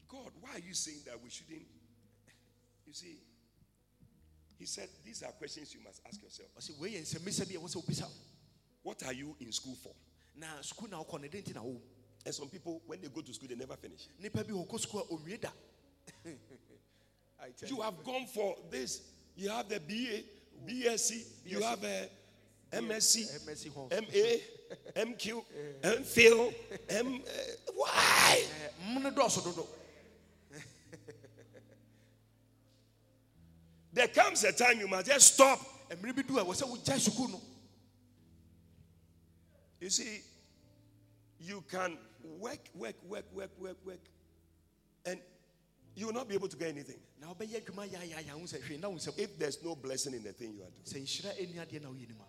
God, 0.09 0.31
why 0.41 0.55
are 0.55 0.59
you 0.59 0.73
saying 0.73 1.03
that 1.05 1.23
we 1.23 1.29
shouldn't? 1.29 1.61
You 2.85 2.93
see, 2.93 3.15
He 4.59 4.65
said 4.65 4.89
these 5.05 5.23
are 5.23 5.31
questions 5.31 5.73
you 5.73 5.79
must 5.81 6.01
ask 6.05 6.21
yourself. 6.21 6.49
ɔsɛ 6.59 6.77
wei 6.79 6.91
yɛ 6.91 7.01
nsɛmmisa 7.01 7.47
bi 7.47 7.55
a 7.55 7.59
ɛwɔ 7.59 7.69
sɛ 7.69 7.75
wobisa 7.81 8.01
wo 8.03 8.11
What 8.83 9.03
are 9.05 9.13
you 9.13 9.35
in 9.39 9.51
school 9.53 9.75
for? 9.75 9.93
na 10.35 10.47
sukuu 10.61 10.89
na 10.89 11.01
wokɔ 11.01 11.21
no 11.21 11.27
ɛdɛn 11.27 11.43
nti 11.43 11.55
na 11.55 11.61
And 12.25 12.35
some 12.35 12.49
people, 12.49 12.81
when 12.85 12.99
they 13.01 13.07
go 13.07 13.21
to 13.21 13.33
school, 13.33 13.47
they 13.47 13.55
never 13.55 13.77
finish. 13.77 14.07
nipa 14.19 14.43
bi 14.43 14.51
wɔkɔ 14.51 14.85
sukuu 14.85 14.99
a 15.01 15.13
ɔnwie 15.13 15.39
da 15.39 15.49
I 17.41 17.49
tell 17.51 17.69
You 17.69 17.81
have 17.81 18.03
gone 18.03 18.25
for 18.27 18.57
this. 18.69 19.01
You 19.37 19.49
have 19.49 19.69
the 19.69 19.79
BA, 19.79 20.23
BSc, 20.69 21.23
you 21.45 21.61
have 21.61 21.81
a 21.83 22.09
MSc, 22.73 23.45
MSc 23.45 23.71
hɔ. 23.71 23.89
MA, 23.89 25.03
MQ, 25.05 25.43
MPhil, 25.81 26.53
M. 26.89 27.15
uh, 27.15 27.71
why? 27.73 28.43
There 33.99 34.07
comes 34.07 34.45
a 34.45 34.53
time 34.53 34.79
you 34.79 34.87
must 34.87 35.07
just 35.07 35.33
stop. 35.33 35.59
mmerɛ 35.91 36.15
bi 36.15 36.21
du 36.21 36.39
a 36.39 36.45
ɛwɔ 36.45 36.55
sɛ 36.55 36.63
wogyae 36.69 36.99
sukuu 37.05 37.29
no 37.31 37.41
You 39.81 39.89
see, 39.89 40.21
you 41.41 41.61
can 41.69 41.97
work, 42.23 42.59
work, 42.75 42.95
work, 43.03 43.25
work, 43.33 43.51
work, 43.59 43.75
work, 43.85 43.99
and 45.05 45.19
you 45.95 46.05
will 46.05 46.13
not 46.13 46.29
be 46.29 46.35
able 46.35 46.47
to 46.47 46.55
get 46.55 46.69
anything 46.69 46.95
na 47.19 47.33
wobɛyɛ 47.33 47.61
adwuma 47.65 47.89
yɛayɛayɛ 47.89 48.29
ho 48.29 48.39
sɛ 48.39 48.61
hwee 48.61 48.79
na 48.79 48.87
wo 48.87 48.95
nsɛm 48.95 49.19
if 49.19 49.37
there's 49.37 49.61
no 49.63 49.75
blessing 49.75 50.13
in 50.13 50.23
the 50.23 50.31
thing 50.31 50.53
you 50.53 50.63
are 50.63 50.69
doing. 50.69 50.85
sɛ 50.85 51.01
nhyira 51.03 51.35
ɛnni 51.37 51.55
adeɛ 51.67 51.81
na 51.81 51.89
woyɛ 51.89 52.07
nim 52.07 52.21
a 52.21 52.25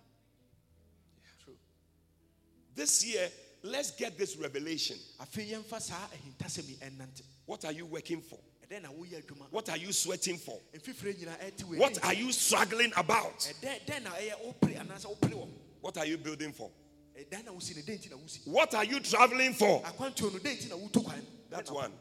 This 2.75 3.05
year, 3.05 3.31
let's 3.62 3.93
get 3.93 4.19
this 4.19 4.35
revelation. 4.35 4.99
afei 5.21 5.49
yɛmfa 5.53 5.81
saa 5.81 6.09
ahintasɛm 6.09 6.69
yi 6.69 6.75
ɛnnante 6.79 7.23
What 7.47 7.65
are 7.65 7.73
you 7.73 7.87
working 7.87 8.23
for? 8.23 8.41
Ɛdɛn 8.71 8.83
na 8.83 8.89
woyɛ 8.91 9.23
adwuma 9.23 9.50
What 9.50 9.69
are 9.69 9.77
you 9.77 9.93
sweating 9.93 10.39
for? 10.39 10.59
mfifire 10.73 11.15
nyinaa 11.15 11.39
ɛte 11.39 11.65
wei 11.65 11.79
What 11.79 12.03
are 12.05 12.15
you 12.15 12.33
struggling 12.33 12.93
about? 12.97 13.39
ɛdɛn 13.41 13.87
dɛn 13.87 14.03
na 14.03 14.11
ɛyɛ 14.11 14.45
wopere 14.45 14.75
anaasɛ 14.79 15.07
wopere 15.07 15.31
wɔ 15.35 15.49
What 15.81 15.97
are 15.99 16.07
you 16.07 16.19
building 16.19 16.53
for? 16.53 16.71
ɛdɛn 17.17 17.45
na 17.45 17.53
wosi 17.53 17.75
no 17.77 17.83
dɛn 17.83 17.99
nti 17.99 18.11
na 18.11 18.17
wosi 18.17 18.47
What 18.47 18.75
are 18.75 18.85
you 18.85 19.00
traveling 19.00 19.55
for? 19.55 19.83
akwantuo 19.83 20.33
no 20.33 20.39
dɛn 20.39 20.57
nti 20.57 20.69
na 20.69 20.77
wotu 20.77 21.05
kwan 21.05 21.27
That 21.50 21.71
one. 21.71 21.93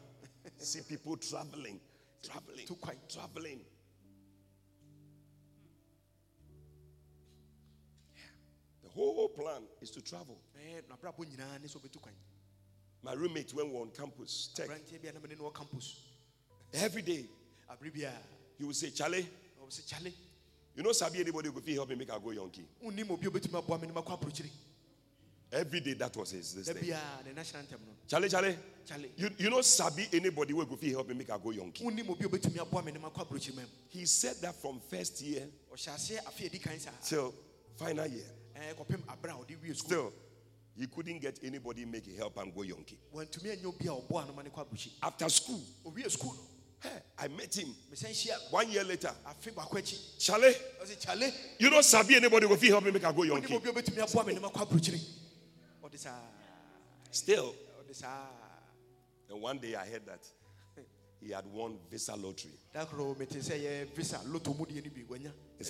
See 0.58 0.80
people 0.82 1.16
traveling, 1.16 1.80
traveling, 2.22 2.66
traveling. 3.08 3.64
The 8.82 8.88
whole 8.90 9.28
plan 9.28 9.62
is 9.80 9.90
to 9.92 10.02
travel. 10.02 10.38
Eh, 10.56 10.82
n'abrabɔ 10.88 11.26
nyinaa 11.26 11.60
ne 11.60 11.66
sɛ 11.66 11.80
ɔbɛtu 11.80 12.00
kwan 12.00 12.14
My 13.02 13.14
roommate, 13.14 13.54
when 13.54 13.68
we 13.68 13.72
were 13.76 13.80
on 13.80 13.90
campus, 13.92 14.50
tech, 14.54 14.68
every 16.72 17.02
day. 17.02 17.24
Abere 17.68 17.90
biaa 17.90 18.12
he 18.58 18.64
would 18.64 18.76
say, 18.76 18.90
Charlie, 18.90 19.26
ɔwɔ 19.62 19.68
sɛ 19.70 19.86
kyale 19.88 20.12
you 20.76 20.82
know, 20.84 20.92
Sabi, 20.92 21.20
anybody 21.20 21.48
who 21.48 21.60
could 21.60 21.68
help 21.74 21.88
me 21.88 21.94
make 21.96 22.08
a 22.10 22.18
go 22.18 22.28
yonki. 22.30 22.62
wonnim 22.84 23.10
obi 23.10 23.26
a 23.26 23.30
obɛtumi 23.30 23.58
aboa 23.58 23.80
me 23.80 23.88
ne 23.88 23.92
makɔ 23.94 24.18
aburokyiri 24.18 24.50
Every 25.52 25.80
day 25.80 25.94
that 25.94 26.16
was 26.16 26.30
his 26.30 26.54
this 26.54 26.68
thing. 26.68 26.76
biaa 26.90 27.24
ne 27.26 27.32
national 27.32 27.62
anthem 27.62 27.80
no. 27.86 27.92
Charlie, 28.06 28.28
Charlie, 28.28 28.56
you, 29.16 29.30
you 29.38 29.50
know, 29.50 29.60
Sabi, 29.62 30.06
anybody 30.12 30.52
who 30.52 30.64
could 30.66 30.82
help 30.90 31.08
me 31.08 31.14
make 31.14 31.28
a 31.28 31.38
go 31.38 31.50
yonki. 31.50 31.82
wonnim 31.82 32.08
obi 32.10 32.24
a 32.24 32.28
obɛtumi 32.28 32.58
aboa 32.60 32.84
me 32.84 32.92
ne 32.92 32.98
makɔ 32.98 33.26
aburokyiri 33.26 33.56
ma 33.56 33.62
mu 33.62 33.68
He 33.88 34.04
said 34.06 34.36
that 34.42 34.54
from 34.54 34.80
first 34.88 35.20
year 35.22 35.46
ɔhyɛ 35.72 35.94
aseɛ 35.94 36.18
afe 36.26 36.46
a 36.46 36.50
ɛdi 36.50 36.62
kan 36.62 36.78
saa 36.78 36.90
till 37.02 37.34
final 37.76 38.06
year. 38.06 38.26
Eh, 38.54 38.74
kɔpem 38.74 39.02
abere 39.08 39.30
a 39.32 39.44
ɔde 39.44 39.60
wie 39.62 39.70
sukuu 39.70 39.76
Still, 39.76 40.12
he 40.76 40.86
couldn't 40.86 41.18
get 41.18 41.38
anybody 41.42 41.84
make 41.84 42.06
a 42.06 42.16
help 42.16 42.36
and 42.38 42.54
go 42.54 42.60
yonki. 42.60 42.96
wantumi 43.12 43.56
anyɛ 43.56 43.64
obi 43.66 43.86
a 43.86 43.90
ɔboa 43.90 44.26
no 44.28 44.32
ma 44.34 44.42
ne 44.42 44.50
After 45.02 45.28
school, 45.28 45.60
owie 45.84 46.04
sukuu 46.04 46.34
no 46.36 46.49
hey, 46.82 47.02
I 47.18 47.28
met 47.28 47.54
him. 47.56 47.74
mesan 47.90 48.10
hyia 48.10 48.36
no 48.50 48.56
One 48.58 48.70
year 48.70 48.84
later, 48.84 49.12
afe 49.26 49.50
baako 49.54 49.78
akyi 49.78 49.98
Charlie, 50.18 50.54
kyale 51.00 51.32
you 51.58 51.70
know, 51.70 51.80
Sabi, 51.82 52.16
anybody 52.16 52.46
could 52.46 52.60
help 52.62 52.84
me 52.84 52.90
make 52.90 53.02
a 53.04 53.12
go 53.12 53.22
wonnim 53.22 53.42
yonki. 53.42 53.54
obi 53.56 53.68
a 53.68 53.72
obɛtumi 53.72 54.02
aboa 54.02 54.26
me 54.26 54.34
ne 54.34 54.40
makɔ 54.40 54.66
aburokyiri 54.66 55.00
ɔde 55.84 55.98
saa 55.98 56.20
Still, 57.12 57.54
and 59.28 59.40
one 59.42 59.58
day 59.58 59.74
I 59.74 59.84
heard 59.86 60.06
that 60.06 60.24
he 61.20 61.30
had 61.32 61.44
won 61.46 61.76
Visa 61.90 62.14
lottery. 62.16 62.52
da 62.72 62.84
koro 62.84 63.14
mete 63.18 63.40
sɛ 63.40 63.58
yɛ 63.60 63.94
visa 63.94 64.20
loto 64.26 64.54
mu 64.54 64.64
deɛ 64.64 64.84
no 64.84 64.90
bi 64.90 65.02
wanya 65.08 65.32
He 65.58 65.64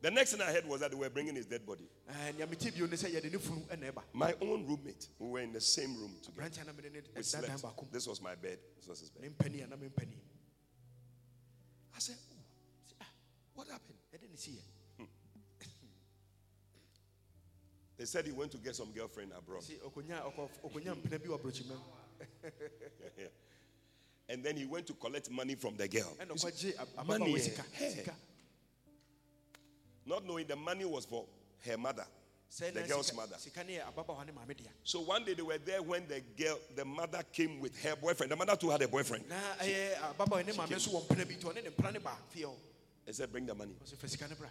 The 0.00 0.10
next 0.12 0.30
thing 0.32 0.40
I 0.40 0.52
heard 0.52 0.64
was 0.66 0.80
that 0.80 0.90
they 0.92 0.96
were 0.96 1.10
bringing 1.10 1.34
his 1.34 1.46
dead 1.46 1.66
body. 1.66 1.88
Eh, 2.08 2.32
nea 2.38 2.46
mete 2.46 2.70
bio 2.72 2.86
ne 2.86 2.96
sɛ 2.96 3.10
yɛde 3.12 3.32
ne 3.32 3.38
funu 3.38 3.66
ɛna 3.66 3.92
ɛba 3.92 4.02
My 4.12 4.32
own 4.40 4.64
roommate, 4.66 5.08
we 5.18 5.28
were 5.28 5.40
in 5.40 5.52
the 5.52 5.60
same 5.60 5.96
room 5.96 6.14
together. 6.22 6.48
aberanteɛ 6.50 6.66
na 6.66 6.72
mene 6.72 6.92
ne 6.92 7.00
We 7.16 7.22
slept. 7.22 7.46
dan 7.48 7.58
baako 7.58 7.82
mu 7.82 7.88
This 7.90 8.06
was 8.06 8.20
my 8.22 8.34
bed. 8.36 8.58
This 8.76 8.86
was 8.86 9.00
his 9.00 9.10
bed. 9.10 9.22
ne 9.24 9.28
mpani 9.30 9.64
a 9.64 9.66
na 9.66 9.76
me 9.76 9.88
mpani 9.88 10.14
I 11.96 11.98
said, 11.98 12.14
oh, 12.30 12.96
ah, 13.00 13.06
what 13.54 13.66
happened? 13.68 13.98
ɛde 14.14 14.30
ne 14.30 14.36
siyɛ 14.36 14.62
They 17.96 18.04
said 18.04 18.24
he 18.26 18.32
went 18.32 18.52
to 18.52 18.58
get 18.58 18.76
some 18.76 18.92
girlfriend 18.92 19.32
abroad. 19.36 19.62
sɛ 19.64 19.80
ɔkɔnya 19.80 20.22
ɔkɔ- 20.32 20.50
ɔkɔnya 20.62 20.94
mpena 21.02 21.18
bi 21.20 21.26
wɔ 21.28 21.40
aburokyiri 21.40 21.66
ma 21.68 21.74
mu 22.38 23.28
And 24.28 24.44
then 24.44 24.56
he 24.56 24.64
went 24.66 24.86
to 24.86 24.92
collect 24.94 25.28
money 25.30 25.56
from 25.56 25.76
the 25.76 25.88
girl. 25.88 26.14
ɛna 26.20 26.30
You 26.30 26.38
see, 26.38 26.72
ɔkɔgye 26.72 26.80
ab- 26.98 27.06
money, 27.06 27.34
eh, 27.34 27.62
hey. 27.72 28.04
Not 30.08 30.24
knowing 30.26 30.46
the 30.46 30.56
money 30.56 30.84
was 30.84 31.04
for 31.04 31.26
her 31.66 31.76
mother, 31.76 32.06
the 32.58 32.82
girl's 32.88 33.14
mother. 33.14 33.36
sika 33.38 33.62
ne 33.62 33.76
yɛ 33.76 33.82
ababaawa 33.92 34.24
ne 34.26 34.32
maame 34.32 34.56
dea 34.56 34.70
So 34.82 35.00
one 35.00 35.24
day 35.24 35.34
they 35.34 35.42
were 35.42 35.58
there 35.58 35.82
when 35.82 36.08
the 36.08 36.22
girl, 36.42 36.58
the 36.74 36.84
mother 36.84 37.22
came 37.30 37.60
with 37.60 37.78
her 37.82 37.94
boyfriend. 37.94 38.32
The 38.32 38.36
mother 38.36 38.56
too 38.56 38.70
had 38.70 38.80
a 38.80 38.88
boyfriend. 38.88 39.28
na 39.28 39.36
ɛyɛ 39.60 39.96
ababaawa 40.16 40.46
ne 40.46 40.52
maame 40.52 40.70
nso 40.70 40.88
wɔ 40.88 41.06
mpena 41.06 41.28
bi 41.28 41.34
nti 41.34 41.44
ɔne 41.44 41.62
ne 41.62 41.70
mpena 41.70 41.92
ne 41.92 41.98
ba 41.98 42.16
fie 42.30 42.46
said, 43.10 43.30
bring 43.30 43.46
the 43.46 43.54
money. 43.54 43.74
ɔsɛ 43.84 43.96
fa 43.96 44.08
sika 44.08 44.28
ne 44.28 44.34
bra 44.34 44.48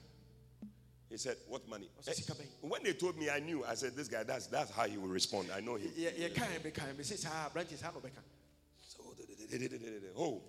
He 1.09 1.17
said, 1.17 1.37
what 1.47 1.67
money? 1.69 1.89
Eh, 2.05 2.13
When 2.61 2.83
they 2.83 2.91
told 2.93 3.17
me, 3.17 3.29
I 3.29 3.39
knew. 3.39 3.63
I 3.63 3.75
said, 3.75 3.95
this 3.95 4.09
guy, 4.09 4.23
that's, 4.23 4.47
that's 4.47 4.69
how 4.71 4.83
he 4.85 4.97
will 4.97 5.07
respond. 5.07 5.47
I 5.55 5.61
know 5.61 5.75
him. 5.75 5.89
Yɛ- 5.97 6.33
yɛkae 6.33 6.59
bɛkae 6.59 6.93
mɛsɛ 6.95 7.17
saa 7.17 7.49
aberante 7.49 7.77
saa 7.77 7.91
na 7.91 7.99
ɔbɛka 7.99 8.21
So, 8.85 8.99
oh. 10.17 10.41
The 10.43 10.47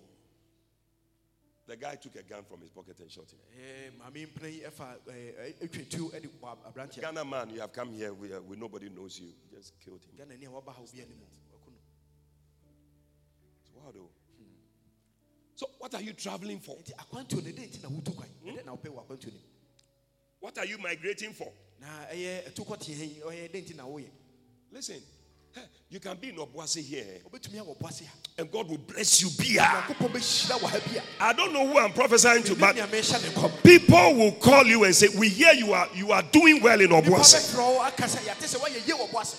guy 1.79 1.95
took 1.95 2.15
a 2.15 2.23
gun 2.23 2.43
from 2.43 2.59
his 2.61 2.69
pocket 2.69 2.99
and 2.99 3.11
shot 3.11 3.25
him. 3.31 3.39
Maame 3.99 4.27
mpena 4.27 4.47
yi 4.51 4.61
ɛfa 4.61 4.97
ɛtwa 5.61 5.89
tuo 5.89 6.09
ɛde 6.11 6.29
bɔ 6.41 7.01
Ghana 7.01 7.25
man, 7.25 7.49
you 7.49 7.59
have 7.61 7.71
come 7.73 7.93
here 7.93 8.13
where, 8.13 8.41
where 8.41 8.57
nobody 8.57 8.89
knows 8.89 9.19
you. 9.19 9.31
Just 9.53 9.73
killed 9.79 10.01
him. 10.03 10.17
ghana 10.17 10.37
ni 10.37 10.45
a 10.45 10.49
waba 10.49 10.73
ha 10.73 10.81
obi 10.81 11.01
anim 11.01 11.17
waku 11.53 11.71
no 11.71 11.77
It's 13.61 13.71
wild, 13.73 13.95
though. 13.95 14.09
So, 15.55 15.67
what 15.77 15.93
are 15.95 16.01
you 16.01 16.13
traveling 16.13 16.59
for? 16.59 16.75
nti 16.77 16.93
akwantuo 16.93 17.43
no 17.43 17.49
ɛdɛn 17.51 17.69
nti 17.69 17.81
na 17.83 17.89
wotu 17.89 18.15
kwan 18.15 18.29
ɛdɛn 18.43 18.59
hmm? 18.59 18.65
na 18.65 18.75
wopɛ 18.75 18.89
wɔ 18.89 19.05
akwantuo 19.05 19.31
no 19.33 19.39
What 20.39 20.57
are 20.57 20.65
you 20.65 20.77
migrating 20.77 21.33
for? 21.33 21.51
na 21.79 21.87
ɛyɛ 22.11 22.49
ɛtu 22.51 22.65
kɔteɛ 22.65 23.15
yi 23.15 23.21
ɔyɛ 23.21 23.49
ɛdɛn 23.49 23.63
nti 23.65 23.75
na 23.75 23.83
woyɛ 23.85 24.09
Listen, 24.71 25.01
you 25.89 25.99
can 25.99 26.15
be 26.17 26.29
in 26.29 26.35
Obuasi 26.35 26.83
here, 26.83 27.05
wobɛtumi 27.27 27.59
awɔ 27.59 27.79
boase 27.79 28.05
ha 28.05 28.13
and 28.37 28.51
God 28.51 28.69
will 28.69 28.77
bless 28.77 29.21
you. 29.21 29.29
Be 29.37 29.53
here. 29.53 29.61
nyankopɔn 29.61 30.09
bɛhyira 30.11 30.59
wɔ 30.59 30.69
ha 30.69 30.79
bi 30.85 30.95
a 30.97 31.29
I 31.29 31.33
don't 31.33 31.51
know 31.51 31.67
who 31.67 31.79
I'm 31.79 31.93
prophesying 31.93 32.43
to, 32.43 32.55
but 32.55 32.75
nea 32.75 32.85
mehyɛ 32.87 33.23
ne 33.23 33.29
nkɔm 33.29 33.63
people 33.63 34.15
will 34.15 34.31
call 34.33 34.65
you 34.65 34.83
and 34.83 34.95
say, 34.95 35.07
"We 35.17 35.29
hear 35.29 35.53
you 35.53 35.73
are 35.73 35.89
you 35.95 36.11
are 36.11 36.21
doing 36.21 36.61
well 36.61 36.79
in 36.79 36.89
nipa 36.91 37.09
Obuasi." 37.09 37.55
bɛfrɛ 37.55 37.75
wo 37.75 37.81
aka 37.81 38.03
sɛ 38.03 38.19
yɛate 38.27 38.45
sɛ 38.45 38.59
woayɛ 38.59 38.87
yie 38.87 38.93
wɔ 38.95 39.11
boase 39.11 39.35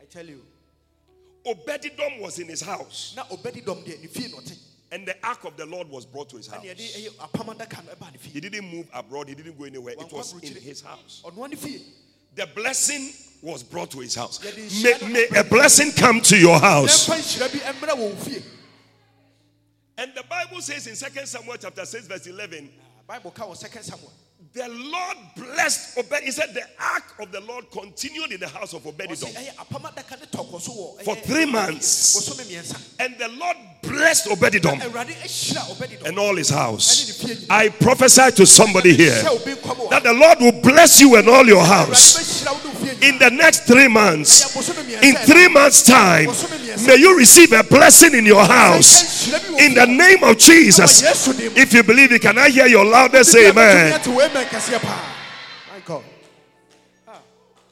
i 0.00 0.04
tell 0.06 0.26
you 0.26 0.42
Obededom 1.46 2.20
was 2.20 2.38
in 2.38 2.48
his 2.48 2.60
house, 2.60 3.14
na 3.16 3.24
obɛdi 3.24 3.64
dɔm 3.64 3.82
deɛ 3.84 4.00
ne 4.02 4.06
fie 4.08 4.28
na 4.28 4.38
and 4.92 5.06
the 5.06 5.14
ark 5.24 5.44
of 5.44 5.56
the 5.56 5.64
Lord 5.64 5.88
was 5.88 6.04
brought 6.04 6.28
to 6.30 6.36
his 6.36 6.48
house. 6.48 6.64
Eh, 6.64 6.74
ɛne 6.74 6.80
yɛde 6.80 6.96
ɛyɛ 6.96 7.28
apam 7.28 7.54
adaka 7.56 7.84
no 7.84 7.92
eh, 7.92 7.94
ɛbaa 7.94 8.12
ne 8.12 8.18
He 8.18 8.40
didn't 8.40 8.64
move 8.68 8.88
abroad. 8.92 9.28
He 9.28 9.34
didn't 9.36 9.56
go 9.56 9.64
anywhere. 9.64 9.94
It 9.98 10.12
was 10.12 10.32
in 10.42 10.56
his 10.56 10.80
house. 10.82 11.22
Ɔnoa 12.36 12.38
ne 12.38 12.46
fie 12.46 12.46
The 12.46 12.46
blessing 12.54 13.12
was 13.42 13.62
brought 13.62 13.90
to 13.92 14.00
his 14.00 14.14
house. 14.14 14.40
May, 14.82 15.08
may 15.08 15.26
a 15.38 15.44
blessing 15.44 15.92
come 15.92 16.20
to 16.22 16.36
your 16.38 16.58
house. 16.58 17.08
yɛmfa 17.08 17.18
nhyira 17.18 17.52
bi 17.52 17.58
ɛmmra 17.58 17.94
wɔ 17.96 17.98
wo 17.98 18.14
fie 18.16 18.42
And 19.98 20.12
the 20.14 20.22
Bible 20.22 20.60
says 20.62 20.86
in 20.86 20.94
2 20.96 21.26
Samuel 21.26 21.56
chapter 21.58 21.84
6, 21.84 22.06
verse 22.06 22.26
11, 22.26 22.70
bible 23.06 23.30
ka 23.30 23.44
wɔ 23.44 23.56
second 23.56 23.82
samuel 23.82 24.12
the 24.52 24.68
Lord 24.68 25.16
blessed 25.36 25.98
Obed. 25.98 26.22
He 26.24 26.30
said 26.32 26.52
the 26.52 26.62
ark 26.94 27.04
of 27.20 27.30
the 27.30 27.40
Lord 27.40 27.70
continued 27.70 28.32
in 28.32 28.40
the 28.40 28.48
house 28.48 28.74
of 28.74 28.82
Obededom 28.82 29.32
ɛyɛ 29.32 29.54
apam 29.56 29.82
adaka 29.82 30.18
ne 30.18 30.26
tɔkɔ 30.26 30.60
so 30.60 30.72
wɔ 30.72 31.04
for 31.04 31.14
three 31.16 31.44
months. 31.44 32.34
And 32.98 33.16
the 33.16 33.28
Lord 33.28 33.56
blessed 33.82 34.26
Obededom 34.26 34.80
awurade 34.80 35.14
ahyira 35.22 35.60
obɛdi 35.70 35.98
dɔm 36.00 36.08
and 36.08 36.18
all 36.18 36.34
his 36.34 36.50
house. 36.50 37.24
I 37.48 37.68
prophesy 37.68 38.32
to 38.32 38.46
somebody 38.46 38.96
here 38.96 39.22
hyɛ 39.22 39.28
obi 39.28 39.52
nkɔm 39.52 39.76
wɔ 39.76 39.90
that 39.90 40.02
the 40.02 40.12
Lord 40.12 40.40
will 40.40 40.60
bless 40.62 41.00
you 41.00 41.14
and 41.16 41.28
all 41.28 41.46
your 41.46 41.64
house. 41.64 42.18
bɛhyira 42.18 42.52
wo 42.52 42.58
ne 42.58 42.74
wo 42.74 42.86
fie 42.86 42.90
in 43.02 43.18
the 43.18 43.30
next 43.30 43.60
three 43.60 43.88
months, 43.88 44.56
in 45.02 45.14
three 45.16 45.48
months' 45.48 45.82
time, 45.82 46.26
may 46.86 46.96
you 46.96 47.16
receive 47.16 47.52
a 47.52 47.62
blessing 47.62 48.14
in 48.14 48.26
your 48.26 48.44
house. 48.44 49.30
In 49.58 49.74
the 49.74 49.86
name 49.86 50.22
of 50.24 50.38
Jesus. 50.38 51.28
If 51.56 51.72
you 51.72 51.82
believe 51.82 52.12
it, 52.12 52.22
can 52.22 52.38
I 52.38 52.48
hear 52.48 52.66
your 52.66 52.84
loudest 52.84 53.34
amen? 53.36 54.00
Amen. 54.40 54.52
Kɛseɛ 54.52 54.80
paa. 54.80 55.16
My 55.72 55.80
God. 55.80 56.04
Ah. 57.06 57.20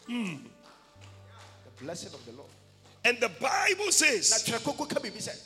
The 0.06 0.38
blessing 1.80 2.12
of 2.12 2.24
the 2.26 2.32
Lord. 2.32 2.48
And 3.04 3.18
the 3.18 3.28
Bible 3.28 3.90
says 3.90 4.44
twerɛ 4.46 4.62
koko 4.64 4.84
ka 4.84 5.00
biribi 5.00 5.22
sɛ, 5.22 5.36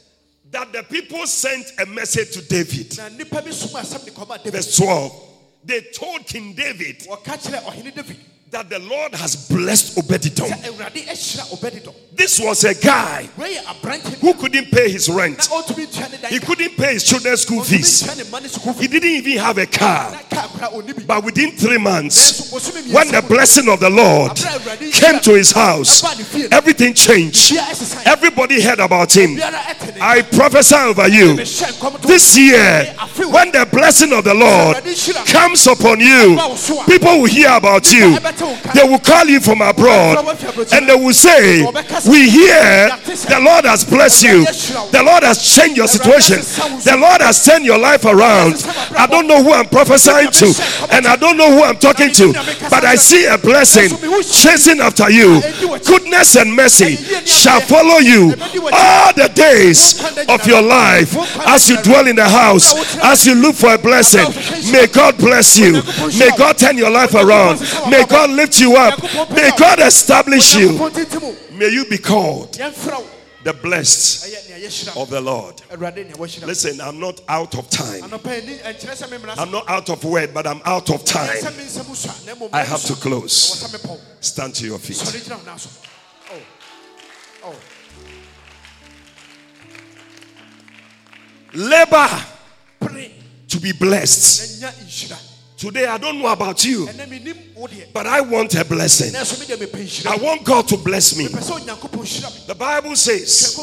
that 0.50 0.73
the 0.73 0.83
people 0.83 1.26
sent 1.26 1.67
a 1.79 1.87
message 1.87 2.33
to 2.33 2.43
David. 2.43 2.97
na 2.97 3.09
nnipa 3.09 3.45
bi 3.45 3.50
soma 3.50 3.81
asɛm 3.81 4.05
de 4.05 4.11
kɔma 4.11 4.38
David. 4.38 4.52
Verse 4.52 4.76
12. 4.76 5.29
They 5.64 5.81
told 5.95 6.26
King 6.26 6.55
David 6.55 7.07
Wɔka 8.53 8.65
kyerɛ 8.65 8.69
ɔhene 8.69 8.69
David 8.69 8.69
that 8.69 8.69
the 8.71 8.79
Lord 8.79 9.15
has 9.15 9.37
blessed 9.49 9.97
Obededom. 9.99 10.49
sɛ 10.49 10.65
Awurade 10.65 11.07
ahyira 11.09 11.51
Obededom. 11.53 11.95
This 12.15 12.39
was 12.39 12.65
a 12.65 12.75
guy 12.75 13.29
Wei 13.39 13.55
yɛ 13.57 13.65
aberante 13.65 14.19
who 14.21 14.35
couldn't 14.35 14.71
pay 14.71 14.91
his 14.91 15.09
rent. 15.09 15.39
ɔntumi 15.39 15.87
ntua 15.87 16.11
ne 16.11 16.17
dan 16.19 16.31
He 16.31 16.39
couldn't 16.39 16.77
pay 16.77 16.93
his 16.95 17.05
children's 17.05 17.41
school 17.43 17.63
fees. 17.65 18.03
ntua 18.03 18.17
ne 18.17 18.25
mma 18.25 18.43
ne 18.43 18.49
sukuu 18.49 18.79
He 18.81 18.87
didn't 18.89 19.09
even 19.09 19.39
have 19.39 19.59
a 19.59 19.67
car. 19.67 20.11
Na 20.13 20.19
kaa 20.31 20.49
koraa 20.49 20.73
ɔnni 20.73 20.97
bi. 20.97 21.03
But 21.07 21.25
within 21.25 21.53
three 21.57 21.79
months, 21.79 22.33
Nanso 22.33 22.53
bosome 22.53 22.83
mmiɛnsa 22.83 22.93
when 22.95 23.09
the 23.13 23.23
blessing 23.23 23.69
of 23.69 23.81
the 23.81 23.91
Lord 23.91 24.37
came 24.93 25.19
to 25.21 25.35
his 25.35 25.53
house, 25.53 26.05
everything 26.53 26.93
changed. 26.95 27.51
bia 27.53 27.63
ɛsesa 27.63 28.03
yɛ. 28.03 28.07
Everybody 28.07 28.61
heard 28.61 28.81
about 28.81 29.17
him. 29.17 29.37
Biara 29.37 29.53
ɛte 29.73 29.95
ne 29.95 30.01
I 30.01 30.23
prophesy 30.23 30.77
over 30.77 31.09
you 31.09 31.35
mehyɛ 31.37 31.73
nkɔm 31.73 32.01
to 32.03 32.07
this 32.07 32.37
year, 32.37 32.95
when 33.31 33.51
the 33.53 33.67
blessing 33.73 34.13
of 34.13 34.25
the 34.25 34.35
Lord 34.35 34.77
comes 35.27 35.67
upon 35.67 36.01
you, 36.01 36.39
people 36.87 37.21
will 37.21 37.25
hear 37.27 37.51
about 37.57 37.91
you. 37.93 38.19
They 38.75 38.83
will 38.89 38.99
call 38.99 39.27
you 39.27 39.41
from 39.41 39.61
abroad 39.63 40.19
and 40.73 40.89
they 40.89 40.95
will 40.95 41.13
say, 41.15 41.63
We 42.09 42.31
hear 42.31 42.91
the 43.29 43.41
Lord 43.43 43.65
has 43.65 43.85
blessed 43.85 44.23
you, 44.25 44.45
the 44.91 45.03
Lord 45.05 45.23
has 45.23 45.39
changed 45.43 45.77
your 45.77 45.89
situation, 45.89 46.39
the 46.85 46.97
Lord 46.99 47.21
has 47.21 47.45
turned 47.45 47.65
your 47.65 47.79
life 47.79 48.05
around. 48.05 48.55
I 48.97 49.07
don't 49.07 49.27
know 49.27 49.43
who 49.43 49.53
I'm 49.53 49.67
prophesying 49.69 50.31
to, 50.31 50.47
and 50.91 51.07
I 51.07 51.17
don't 51.17 51.37
know 51.37 51.51
who 51.51 51.63
I'm 51.63 51.77
talking 51.77 52.11
to, 52.13 52.33
but 52.71 52.85
I 52.85 52.95
see 52.97 53.27
a 53.27 53.39
blessing 53.39 53.91
chasing 54.23 54.81
after 54.81 55.11
you. 55.11 55.41
Goodness 55.87 56.37
and 56.37 56.55
mercy 56.55 56.97
shall 57.27 57.61
follow 57.61 57.99
you 57.99 58.35
all 58.73 59.13
the 59.15 59.31
days 59.35 60.01
of 60.29 60.47
your 60.47 60.63
life 60.63 61.15
as 61.47 61.69
you 61.69 61.81
dwell 61.83 62.07
in 62.07 62.17
the 62.17 62.29
house, 62.29 62.97
as 63.05 63.27
you 63.27 63.35
look 63.35 63.55
for 63.57 63.75
a 63.75 63.79
blessing. 63.79 64.27
May 64.73 64.87
God 64.87 65.19
bless 65.19 65.59
you. 65.59 65.83
May 66.19 66.31
God 66.37 66.59
turn 66.59 66.77
your 66.77 66.91
life 66.91 67.15
around. 67.15 67.61
May 67.91 68.05
God 68.07 68.31
lift 68.37 68.61
you 68.61 68.77
up. 68.77 69.01
May 69.31 69.51
God 69.59 69.81
establish 69.81 70.55
you. 70.57 70.71
Onyankopɔn 70.71 70.95
tete 70.95 71.21
mu. 71.21 71.59
May 71.59 71.69
you 71.69 71.85
be 71.87 71.99
called 71.99 72.53
the 73.45 73.53
blessed 73.53 74.97
of 74.97 75.11
the 75.11 75.21
Lord. 75.21 75.61
Listen, 76.47 76.81
I'm 76.81 77.01
not 77.01 77.21
out 77.29 77.57
of 77.57 77.69
time. 77.71 78.05
I'm 78.05 79.51
not 79.51 79.69
out 79.69 79.91
of 79.91 80.05
word, 80.05 80.33
but 80.33 80.47
I'm 80.47 80.62
out 80.65 80.91
of 80.91 81.05
time. 81.05 81.29
I 82.53 82.62
have 82.62 82.83
to 82.83 82.95
close. 82.95 83.67
Stand 84.21 84.55
to 84.57 84.67
your 84.67 84.79
feet. 84.79 85.03
Oh. 86.31 86.37
Oh. 87.45 87.55
Labor 91.55 92.09
to 93.49 93.61
be 93.61 93.73
blessed. 93.73 94.65
Today, 95.62 95.87
I 95.87 95.97
don't 95.97 96.19
know 96.19 96.26
about 96.26 96.64
you, 96.64 96.88
but 97.95 98.04
I 98.04 98.21
want 98.21 98.52
a 98.57 98.64
blessing. 98.64 99.14
I 99.14 100.16
want 100.16 100.42
God 100.42 100.66
to 100.66 100.76
bless 100.76 101.16
me. 101.16 101.28
The 101.28 102.57
Bible 102.59 102.97
says 102.97 103.57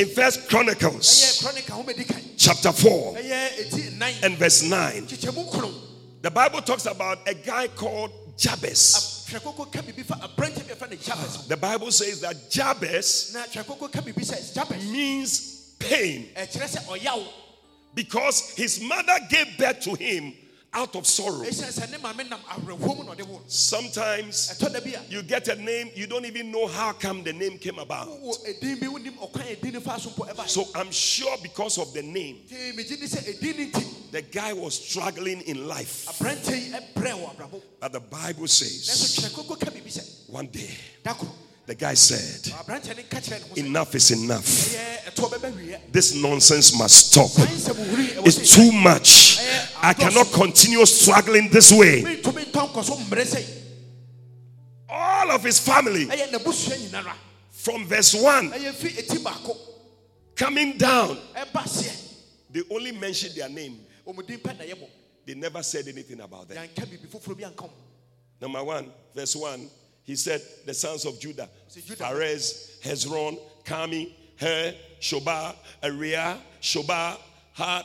in 0.00 0.08
First 0.08 0.48
Chronicles, 0.48 1.44
chapter 2.38 2.72
4, 2.72 3.18
and 4.22 4.38
verse 4.38 4.62
9, 4.62 5.06
the 6.22 6.30
Bible 6.32 6.62
talks 6.62 6.86
about 6.86 7.28
a 7.28 7.34
guy 7.34 7.68
called 7.68 8.12
Jabez. 8.38 9.26
The 9.28 11.58
Bible 11.60 11.90
says 11.90 12.22
that 12.22 12.50
Jabez 12.50 13.36
means 14.90 15.74
pain. 15.78 16.30
Because 17.94 18.54
his 18.56 18.80
mother 18.80 19.18
gave 19.28 19.58
birth 19.58 19.80
to 19.80 19.94
him 19.96 20.32
out 20.76 20.94
of 20.94 21.06
sorrow. 21.06 21.42
Sometimes 23.46 24.62
you 25.08 25.22
get 25.22 25.48
a 25.48 25.56
name, 25.56 25.90
you 25.94 26.06
don't 26.06 26.26
even 26.26 26.50
know 26.52 26.66
how 26.66 26.92
come 26.92 27.22
the 27.22 27.32
name 27.32 27.58
came 27.58 27.78
about. 27.78 28.08
So 30.46 30.68
I'm 30.74 30.90
sure 30.90 31.36
because 31.42 31.78
of 31.78 31.94
the 31.94 32.02
name, 32.02 32.40
the 34.12 34.22
guy 34.30 34.52
was 34.52 34.74
struggling 34.74 35.40
in 35.42 35.66
life. 35.66 36.06
But 37.80 37.92
the 37.92 38.00
Bible 38.00 38.46
says 38.48 40.26
one 40.28 40.46
day 40.46 40.70
the 41.66 41.74
guy 41.74 41.94
said, 41.94 42.52
Enough 43.56 43.94
is 43.96 44.10
enough. 44.12 44.76
This 45.90 46.14
nonsense 46.14 46.78
must 46.78 47.12
stop. 47.12 47.30
It's 48.24 48.54
too 48.54 48.70
much. 48.70 49.38
I 49.82 49.92
cannot 49.92 50.32
continue 50.32 50.84
struggling 50.86 51.48
this 51.50 51.72
way. 51.72 52.22
All 54.88 55.30
of 55.32 55.42
his 55.42 55.58
family, 55.58 56.06
from 57.50 57.86
verse 57.86 58.14
1, 58.14 58.52
coming 60.36 60.78
down, 60.78 61.18
they 62.50 62.62
only 62.70 62.92
mentioned 62.92 63.34
their 63.34 63.48
name. 63.48 63.80
They 65.26 65.34
never 65.34 65.62
said 65.64 65.88
anything 65.88 66.20
about 66.20 66.48
them. 66.48 66.68
Number 68.40 68.62
one, 68.62 68.92
verse 69.14 69.34
1 69.34 69.68
he 70.06 70.14
said, 70.14 70.40
The 70.64 70.72
sons 70.72 71.04
of 71.04 71.20
Judah, 71.20 71.48
Perez, 71.98 72.78
Hezron, 72.82 73.38
Carmi, 73.64 74.12
Her, 74.38 74.74
Shobah, 75.00 75.56
Ariah, 75.82 76.38
Shobah, 76.62 77.18
Had, 77.52 77.82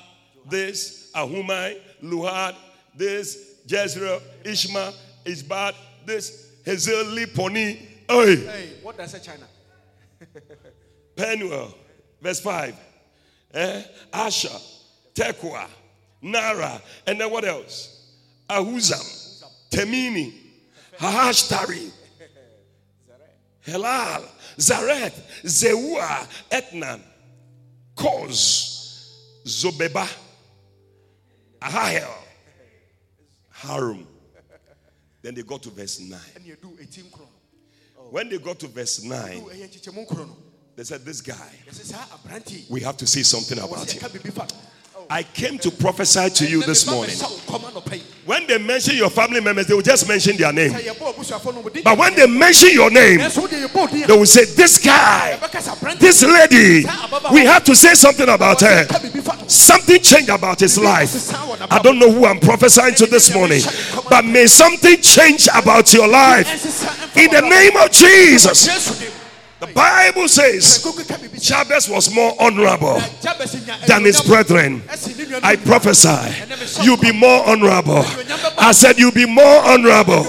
this, 0.48 1.12
Ahumai, 1.16 1.80
Lahad, 2.04 2.56
this, 2.96 3.58
Jezreel, 3.66 4.22
Ishma, 4.44 4.94
Isbad, 5.26 5.74
this, 6.06 6.52
Hazel, 6.64 7.06
Liponi. 7.06 7.88
Hey. 8.08 8.36
hey, 8.36 8.70
what 8.84 8.98
does 8.98 9.14
it 9.14 9.24
say, 9.24 9.32
China? 9.32 9.48
Penuel, 11.16 11.76
verse 12.22 12.40
5. 12.40 12.76
Eh? 13.54 13.84
Asher, 14.14 14.50
Tekoa, 15.16 15.68
Nara, 16.22 16.82
and 17.08 17.20
then 17.20 17.32
what 17.32 17.46
else? 17.46 18.14
Ahuzam, 18.48 19.44
Temeni, 19.72 20.34
Haahashtari, 20.98 21.92
Helal, 23.66 24.28
Zereth, 24.58 25.22
Zeua, 25.44 26.28
Ethnan, 26.50 27.02
Coz, 27.96 29.42
Zobebah, 29.46 30.10
Ahahel, 31.62 32.14
Harum. 33.50 34.08
Then 35.22 35.36
they 35.36 35.44
got 35.44 35.62
to 35.64 35.70
verse 35.70 36.00
9. 36.00 36.20
When 38.10 38.30
they 38.30 38.38
got 38.40 38.60
to 38.60 38.68
verse 38.68 39.04
9, 39.04 39.44
they 40.76 40.84
said, 40.84 41.06
This 41.06 41.22
guy, 41.22 41.50
we 42.70 42.82
have 42.82 42.98
to 42.98 43.06
say 43.06 43.22
something 43.22 43.60
about 43.60 43.92
him. 43.92 44.71
I 45.12 45.24
came 45.24 45.58
to 45.60 45.72
prophesy 45.72 46.30
to 46.30 46.50
you 46.50 46.64
this 46.64 46.90
morning. 46.90 47.14
When 48.24 48.48
they 48.48 48.58
mention 48.58 48.96
your 48.96 49.10
family 49.10 49.42
members, 49.42 49.68
they 49.68 49.74
will 49.74 49.82
just 49.82 50.08
mention 50.08 50.38
their 50.38 50.54
name. 50.54 50.72
But 50.72 51.98
when 51.98 52.16
they 52.16 52.28
mention 52.28 52.70
your 52.72 52.90
name, 52.90 53.18
they 53.20 54.18
will 54.18 54.26
say, 54.26 54.46
This 54.46 54.78
guy, 54.78 55.38
this 56.00 56.24
lady, 56.24 56.86
we 57.34 57.42
have 57.42 57.66
to 57.66 57.76
say 57.76 57.94
something 57.94 58.30
about 58.30 58.62
her. 58.62 58.88
Something 59.50 60.00
changed 60.00 60.30
about 60.30 60.62
his 60.62 60.80
life. 60.80 61.34
I 61.70 61.80
don't 61.84 62.00
know 62.00 62.10
who 62.10 62.26
I'm 62.26 62.40
prophesying 62.40 62.96
to 62.96 63.06
this 63.06 63.34
morning, 63.34 63.60
but 64.10 64.24
may 64.24 64.48
something 64.48 64.96
change 65.02 65.50
about 65.54 65.94
your 65.94 66.08
life 66.08 67.18
in 67.18 67.30
the 67.32 67.42
name 67.42 67.76
of 67.76 67.92
Jesus. 67.92 69.12
The 69.60 69.68
Bible 69.68 70.28
says 70.28 70.84
Jabez 71.42 71.90
was 71.90 72.14
more 72.14 72.36
honorable 72.40 73.02
than 73.88 74.06
his 74.06 74.22
brethren. 74.22 74.82
I 75.44 75.56
prophesy, 75.56 76.84
you'll 76.84 76.98
be 76.98 77.12
more 77.12 77.44
honorable. 77.48 78.04
I 78.58 78.72
said, 78.74 79.00
you'll 79.00 79.12
be 79.12 79.26
more 79.26 79.60
honorable. 79.66 80.24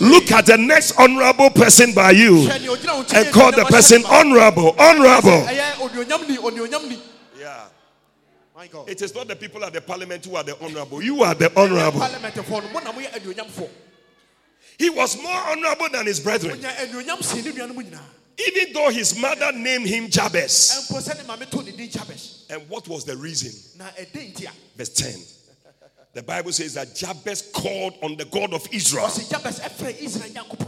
Look 0.00 0.30
at 0.32 0.46
the 0.46 0.56
next 0.56 0.98
honorable 0.98 1.50
person 1.50 1.92
by 1.92 2.12
you 2.12 2.48
and 2.50 3.32
call 3.32 3.52
the 3.52 3.66
person 3.68 4.04
honorable. 4.06 4.74
Honorable. 4.78 5.44
Yeah. 7.38 7.68
It 8.86 9.02
is 9.02 9.14
not 9.14 9.28
the 9.28 9.36
people 9.36 9.64
at 9.64 9.72
the 9.72 9.80
parliament 9.80 10.24
who 10.24 10.36
are 10.36 10.44
the 10.44 10.56
honorable. 10.60 11.02
You 11.02 11.22
are 11.22 11.34
the 11.34 11.50
honorable. 11.56 12.00
He 14.78 14.90
was 14.90 15.20
more 15.20 15.40
honorable 15.50 15.88
than 15.92 16.06
his 16.06 16.20
brethren. 16.20 16.60
Even 18.46 18.72
though 18.72 18.90
his 18.90 19.18
mother 19.18 19.50
named 19.52 19.86
him 19.86 20.08
Jabez. 20.08 20.86
And 22.50 22.68
what 22.68 22.86
was 22.88 23.04
the 23.04 23.16
reason? 23.16 23.52
Verse 24.76 24.90
10. 24.90 25.14
The 26.14 26.22
Bible 26.22 26.52
says 26.52 26.74
that 26.74 26.94
Jabez 26.96 27.42
called 27.52 27.94
on 28.02 28.16
the 28.16 28.24
God 28.24 28.52
of 28.54 28.66
Israel. 28.72 29.08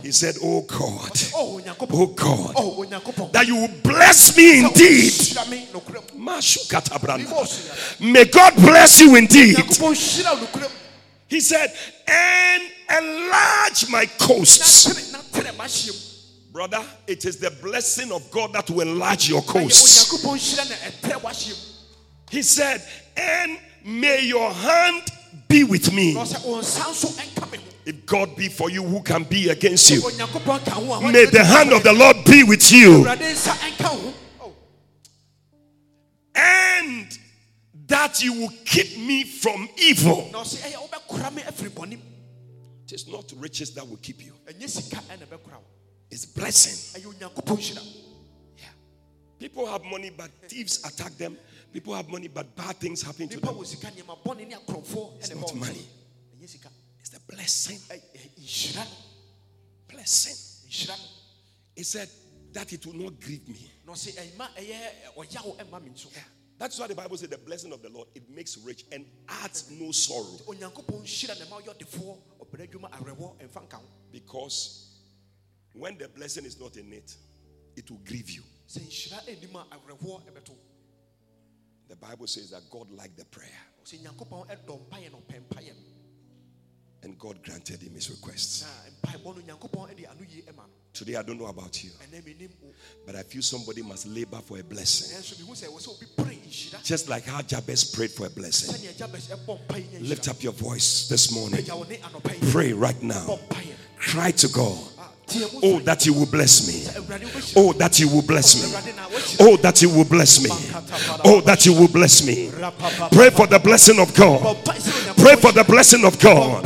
He 0.02 0.12
said, 0.12 0.37
Oh 0.42 0.61
God, 0.62 1.11
oh, 1.35 1.61
oh 1.90 2.06
God, 2.09 2.54
that 3.33 3.46
you 3.46 3.56
will 3.56 3.74
bless 3.83 4.37
me 4.37 4.61
indeed. 4.61 5.12
May 8.00 8.24
God 8.26 8.54
bless 8.56 9.00
you 9.00 9.16
indeed. 9.16 9.56
He 11.28 11.40
said, 11.40 11.72
and 12.06 12.62
enlarge 12.90 13.88
my 13.88 14.06
coasts. 14.18 14.87
Brother, 16.52 16.84
it 17.06 17.24
is 17.24 17.36
the 17.36 17.50
blessing 17.62 18.10
of 18.10 18.28
God 18.30 18.52
that 18.54 18.68
will 18.70 18.80
enlarge 18.80 19.28
your 19.28 19.42
coast. 19.42 20.12
He 22.28 22.42
said, 22.42 22.82
and 23.16 23.58
may 23.84 24.24
your 24.24 24.50
hand 24.52 25.02
be 25.46 25.62
with 25.62 25.92
me. 25.92 26.16
If 27.86 28.04
God 28.04 28.34
be 28.36 28.48
for 28.48 28.68
you, 28.68 28.82
who 28.82 29.00
can 29.02 29.22
be 29.24 29.48
against 29.48 29.90
you? 29.90 30.00
May 30.00 31.24
the 31.26 31.44
hand 31.44 31.72
of 31.72 31.82
the 31.84 31.92
Lord 31.92 32.16
be 32.24 32.42
with 32.42 32.72
you. 32.72 33.06
And 36.34 37.18
that 37.86 38.22
you 38.22 38.32
will 38.40 38.52
keep 38.64 38.98
me 38.98 39.24
from 39.24 39.68
evil. 39.76 40.30
It 42.84 42.92
is 42.92 43.06
not 43.08 43.32
riches 43.36 43.74
that 43.74 43.88
will 43.88 43.98
keep 43.98 44.24
you. 44.24 44.34
It's 46.10 46.24
blessing. 46.26 47.02
Yeah. 48.58 48.72
People 49.38 49.66
have 49.66 49.84
money, 49.84 50.10
but 50.10 50.30
thieves 50.48 50.84
attack 50.84 51.16
them. 51.16 51.36
People 51.72 51.94
have 51.94 52.08
money, 52.08 52.26
but 52.28 52.54
bad 52.56 52.76
things 52.76 53.00
happen 53.02 53.28
to 53.28 53.38
them. 53.38 53.56
It's 53.60 53.82
not 53.82 55.54
money. 55.54 55.86
It's 56.98 57.10
the 57.10 57.20
blessing. 57.28 57.78
Blessing. 59.88 60.36
He 61.76 61.82
said 61.84 62.08
that 62.52 62.72
it 62.72 62.84
will 62.86 62.94
not 62.94 63.20
grieve 63.20 63.48
me. 63.48 63.70
Yeah. 64.66 66.22
That's 66.58 66.78
why 66.78 66.86
the 66.88 66.94
Bible 66.94 67.16
says 67.16 67.28
the 67.28 67.38
blessing 67.38 67.72
of 67.72 67.80
the 67.82 67.88
Lord 67.88 68.08
it 68.14 68.28
makes 68.28 68.58
rich 68.58 68.84
and 68.92 69.06
adds 69.28 69.70
no 69.70 69.92
sorrow. 69.92 70.38
Because 74.12 74.89
when 75.74 75.98
the 75.98 76.09
blessing 76.09 76.44
is 76.44 76.59
not 76.61 76.76
in 76.76 76.92
it, 76.92 77.16
it 77.76 77.90
will 77.90 78.00
grieve 78.04 78.30
you. 78.30 78.42
The 81.88 81.96
Bible 81.96 82.26
says 82.26 82.50
that 82.50 82.62
God 82.70 82.90
liked 82.90 83.16
the 83.16 83.24
prayer. 83.24 83.48
And 87.02 87.18
God 87.18 87.42
granted 87.42 87.83
him 87.83 87.94
his 87.94 88.11
requests. 88.11 88.64
Today, 90.92 91.16
I 91.16 91.22
don't 91.22 91.38
know 91.38 91.46
about 91.46 91.83
you, 91.83 91.90
but 93.06 93.16
I 93.16 93.22
feel 93.22 93.42
somebody 93.42 93.80
must 93.83 94.06
labor 94.06 94.37
for 94.44 94.59
a 94.59 94.62
blessing. 94.62 95.16
Just 96.83 97.09
like 97.09 97.24
how 97.24 97.40
Jabez 97.40 97.85
prayed 97.85 98.11
for 98.11 98.26
a 98.26 98.30
blessing. 98.30 98.74
Lift 100.00 100.28
up 100.28 100.42
your 100.42 100.52
voice 100.52 101.09
this 101.09 101.33
morning. 101.33 101.64
Pray 102.52 102.72
right 102.72 103.02
now. 103.02 103.38
Cry 103.98 104.30
to 104.33 104.48
God. 104.48 104.78
Oh, 105.62 105.80
that 105.80 106.06
you 106.06 106.12
will 106.12 106.26
bless 106.26 106.66
me. 106.66 106.84
Oh, 107.56 107.72
that 107.74 107.98
you 108.00 108.08
will 108.08 108.22
bless 108.22 108.56
me. 108.56 108.80
Oh, 109.40 109.56
that 109.56 109.82
you 109.82 109.88
will 109.88 110.04
bless 110.04 110.42
me. 110.42 110.50
Oh, 111.24 111.40
that 111.42 111.66
you 111.66 111.72
will 111.72 111.88
bless 111.88 112.26
me. 112.26 112.50
Pray 113.12 113.30
for 113.30 113.46
the 113.46 113.60
blessing 113.62 113.98
of 114.00 114.14
God. 114.14 114.40
Pray 115.16 115.36
for 115.36 115.52
the 115.52 115.64
blessing 115.64 116.04
of 116.04 116.18
God. 116.20 116.64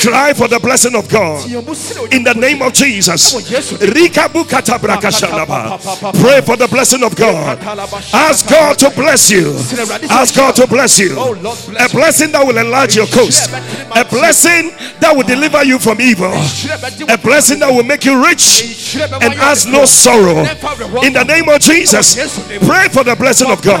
Cry 0.00 0.32
for 0.32 0.48
the 0.48 0.58
blessing 0.60 0.94
of 0.94 1.08
God. 1.08 1.44
In 2.12 2.24
the 2.24 2.34
name 2.34 2.62
of 2.62 2.72
Jesus. 2.72 3.32
Pray 6.20 6.40
for 6.40 6.56
the 6.56 6.68
blessing 6.70 7.02
of 7.02 7.14
God. 7.16 7.58
Ask 8.12 8.48
God 8.48 8.78
to 8.78 8.90
bless 8.90 9.30
you. 9.30 9.54
Ask 10.08 10.34
God 10.34 10.56
to 10.56 10.66
bless 10.66 10.98
you. 10.98 11.12
A 11.78 11.88
blessing 11.90 12.32
that 12.32 12.42
will 12.46 12.56
enlarge 12.56 12.96
your 12.96 13.06
coast. 13.06 13.50
A 13.94 14.04
blessing 14.04 14.72
that 15.00 15.14
will 15.14 15.24
deliver 15.26 15.64
you 15.64 15.78
from 15.78 16.00
evil. 16.00 16.32
A 17.08 17.18
blessing 17.18 17.58
that 17.60 17.70
will 17.72 17.84
make 17.84 18.04
you 18.04 18.24
rich 18.24 18.96
and 19.20 19.34
ask 19.40 19.68
no 19.68 19.84
sorrow. 19.84 20.40
In 21.02 21.12
the 21.12 21.24
name 21.24 21.48
of 21.48 21.60
Jesus. 21.60 22.14
Pray 22.66 22.88
for 22.88 23.04
the 23.04 23.16
blessing 23.16 23.50
of 23.50 23.60
God. 23.62 23.80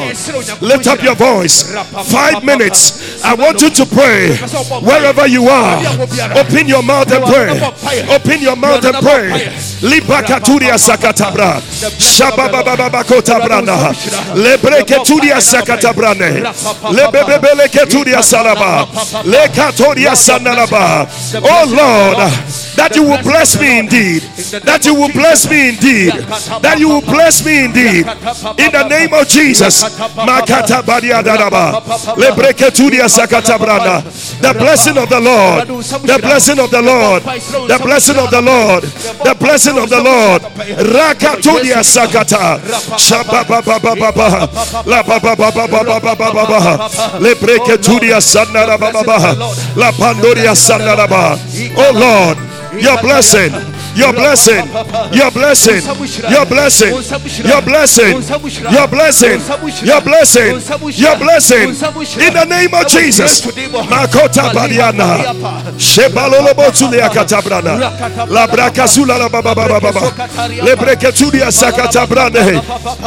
Lift 0.60 0.86
up 0.86 1.02
your 1.02 1.14
voice. 1.14 1.72
Five 2.10 2.44
minutes. 2.44 3.24
I 3.24 3.34
want 3.34 3.62
you 3.62 3.70
to 3.70 3.86
pray 3.86 4.36
wherever 4.82 5.26
you 5.26 5.48
are. 5.48 5.80
Open 6.36 6.68
your 6.68 6.82
mouth 6.82 7.12
and 7.12 7.24
pray. 7.24 7.50
Open 8.14 8.40
your 8.40 8.56
mouth 8.56 8.84
and 8.84 8.96
pray. 8.96 9.30
Libakaturia 9.80 10.78
sakatabra. 10.78 11.62
Shababababakota 11.98 13.38
Lebreketuria 14.34 15.40
sakatabrane. 15.40 16.42
Lebebebele 16.92 17.68
keturia 17.68 18.22
salaba. 18.22 18.86
Lekatoria 19.24 20.16
sanalaba. 20.16 21.06
Oh 21.44 21.64
Lord, 21.66 22.32
that 22.76 22.96
you 22.96 23.02
will 23.02 23.22
bless 23.22 23.58
me 23.60 23.78
indeed. 23.78 24.22
That 24.64 24.84
you 24.86 24.94
will 24.94 25.12
bless 25.12 25.48
me 25.48 25.68
indeed. 25.70 26.12
That 26.62 26.78
you 26.78 26.88
will 26.88 27.02
bless 27.02 27.44
me 27.44 27.64
indeed. 27.64 28.06
In 28.58 28.72
the 28.72 28.86
name 28.88 29.12
of 29.14 29.28
Jesus. 29.28 29.80
The 34.40 34.54
blessing 34.58 34.98
of 34.98 35.08
the 35.08 35.20
Lord. 35.20 35.66
The 35.66 36.18
blessing 36.22 36.58
of 36.58 36.70
the 36.70 36.80
Lord. 36.82 37.22
The 37.22 37.78
blessing 37.82 38.16
of 38.18 38.30
the 38.30 38.42
Lord. 38.42 38.82
The 38.82 39.34
blessing 39.38 39.78
of 39.78 39.88
the 39.90 40.00
Lord. 40.02 40.42
Rakatudia 40.42 41.82
sakata. 41.84 42.60
Shabababababa. 42.98 44.48
La 44.86 45.02
baba 45.02 45.36
baba 45.36 45.66
baba 45.68 46.00
baba 46.00 46.32
baba. 46.32 46.88
Lebreketudia 47.20 48.20
sanarababa. 48.20 49.36
La 49.76 49.92
pandoria 49.92 50.54
sanaraba. 50.54 51.38
Oh 51.76 51.92
Lord, 51.94 52.38
your 52.72 53.00
blessing 53.02 53.52
your 53.96 54.12
blessing, 54.12 54.66
your 55.12 55.30
blessing, 55.30 55.82
your 56.30 56.46
blessing, 56.46 56.92
your 57.44 57.62
blessing, 57.62 58.22
your 58.70 58.86
blessing, 58.88 59.40
your 59.84 60.00
blessing, 60.00 60.60
your 60.96 61.16
blessing. 61.16 61.68
In 62.20 62.34
the 62.34 62.46
name 62.48 62.74
of 62.74 62.86
Jesus. 62.88 63.42
Makota 63.42 64.52
Badiana. 64.52 65.18
Shebalolobo 65.76 66.70
Tulia 66.72 67.08
Katabrana. 67.08 67.78
La 68.28 68.46
Bracasula 68.46 69.18
la 69.18 69.28
Baba 69.28 69.54
Baba. 69.54 69.92
Sakatabrane. 71.50 72.62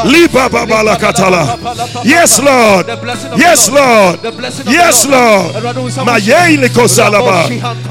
Liba 0.06 0.50
Baba 0.50 0.84
la 0.84 0.96
Katala. 0.98 1.58
Yes, 2.04 2.40
Lord. 2.40 2.88
Yes, 3.38 3.70
Lord. 3.70 4.20
Yes, 4.68 5.06
Lord. 5.06 5.54
Mayele 6.06 6.70
Kosalaba. 6.70 7.48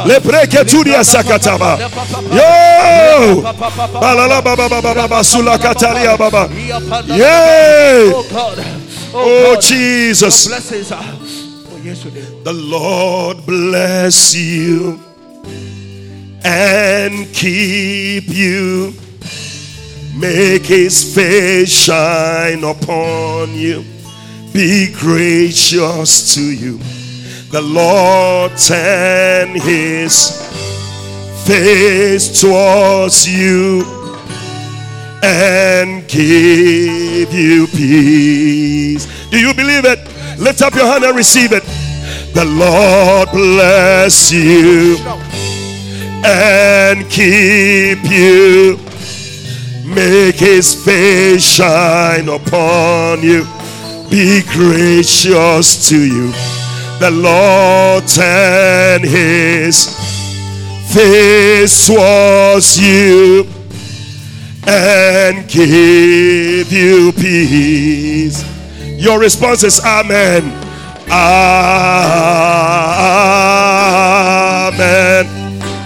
Lebreketudia 0.07 1.05
Sakataba. 1.05 1.79
Yo! 2.33 2.82
Balala 4.01 4.43
baba 4.43 4.69
baba 4.69 4.95
baba 4.95 5.25
sula 5.25 5.59
katalia 5.59 6.17
baba. 6.19 6.49
Oh 6.51 8.27
God. 8.31 8.59
Oh, 9.15 9.57
Jesus 9.61 10.47
oh 10.47 10.57
Jesus. 11.83 12.17
The 12.45 12.53
Lord 12.53 13.45
bless 13.45 14.35
you 14.35 14.99
and 16.45 17.27
keep 17.35 18.29
you. 18.29 18.95
Make 20.15 20.65
his 20.67 21.15
face 21.15 21.71
shine 21.71 22.63
upon 22.65 23.55
you. 23.55 23.85
Be 24.53 24.93
gracious 24.93 26.35
to 26.35 26.43
you. 26.43 26.79
The 27.51 27.63
Lord 27.63 28.57
turn 28.57 29.55
his 29.61 30.31
face 31.47 32.41
towards 32.41 33.29
you 33.29 33.85
and 35.23 36.07
give 36.09 37.33
you 37.33 37.67
peace. 37.69 39.07
Do 39.31 39.39
you 39.39 39.55
believe 39.55 39.85
it? 39.85 39.99
Lift 40.39 40.63
up 40.63 40.75
your 40.75 40.87
hand 40.87 41.05
and 41.05 41.17
receive 41.17 41.53
it. 41.53 41.63
The 42.35 42.45
Lord 42.45 43.31
bless 43.31 44.33
you 44.33 44.97
and 46.25 47.09
keep 47.11 47.99
you. 48.11 48.79
Make 49.85 50.37
his 50.37 50.75
face 50.85 51.45
shine 51.45 52.29
upon 52.29 53.23
you. 53.23 53.45
Be 54.11 54.43
gracious 54.53 55.89
to 55.89 55.99
you. 55.99 56.33
The 56.99 57.11
Lord 57.11 58.07
turn 58.07 59.03
his 59.03 60.12
face 60.93 61.87
towards 61.87 62.79
you 62.79 63.47
and 64.67 65.49
give 65.49 66.71
you 66.71 67.13
peace. 67.13 68.45
Your 69.01 69.19
response 69.19 69.65
is 69.65 69.81
Amen. 69.81 70.43
Amen. 71.11 71.33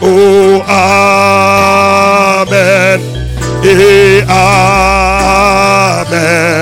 Oh, 0.03 0.61
Amen. 2.49 3.01
Amen. 6.09 6.56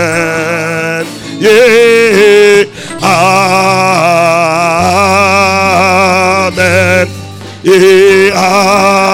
Amen. 8.65 9.14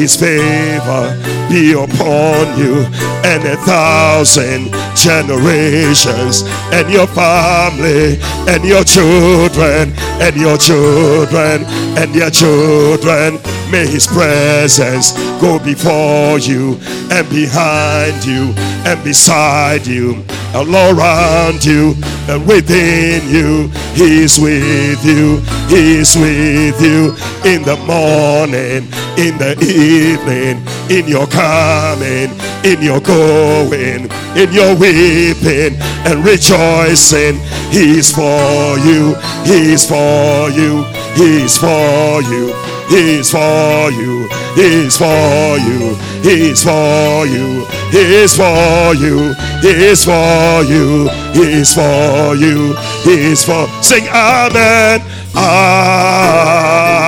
His 0.00 0.16
favor 0.16 1.12
be 1.50 1.72
upon 1.72 2.58
you 2.58 2.86
and 3.22 3.44
a 3.44 3.56
thousand 3.66 4.72
generations 4.96 6.42
and 6.72 6.90
your 6.90 7.06
family 7.06 8.18
and 8.48 8.64
your 8.64 8.82
children 8.82 9.92
and 10.24 10.34
your 10.36 10.56
children 10.56 11.66
and 11.98 12.14
their 12.14 12.30
children 12.30 13.38
May 13.70 13.86
his 13.86 14.04
presence 14.08 15.12
go 15.40 15.60
before 15.60 16.40
you 16.40 16.76
and 17.08 17.28
behind 17.30 18.24
you 18.24 18.52
and 18.84 19.02
beside 19.04 19.86
you, 19.86 20.24
all 20.52 20.74
around 20.74 21.64
you 21.64 21.94
and 22.26 22.44
within 22.48 23.22
you. 23.30 23.68
He's 23.94 24.40
with 24.40 25.04
you. 25.04 25.38
He's 25.68 26.16
with 26.16 26.82
you 26.82 27.14
in 27.48 27.62
the 27.62 27.76
morning, 27.86 28.90
in 29.16 29.38
the 29.38 29.54
evening, 29.90 30.62
in 30.88 31.08
your 31.08 31.26
coming, 31.26 32.30
in 32.64 32.80
your 32.82 33.00
going, 33.00 34.08
in 34.36 34.52
your 34.52 34.74
weeping 34.76 35.74
and 36.06 36.24
rejoicing. 36.24 37.38
He's 37.70 38.14
for 38.14 38.78
you, 38.86 39.14
He's 39.44 39.84
for 39.88 40.50
you, 40.50 40.84
He's 41.14 41.58
for 41.58 42.22
you. 42.22 42.54
He's 42.90 43.30
for 43.30 43.92
you, 43.92 44.28
He's 44.56 44.96
for 44.98 45.58
you, 45.58 45.94
He's 46.24 46.64
for 46.64 47.24
you, 47.24 47.64
He's 47.92 48.36
for 48.36 48.94
you, 48.96 49.32
He's 49.62 50.04
for 50.04 50.64
you, 50.64 51.08
He's 51.32 51.72
for 51.72 52.34
you, 52.34 52.74
He's 53.04 53.44
for. 53.44 53.68
Sing 53.80 54.08
Amen, 54.08 55.00
Amen. 55.36 56.99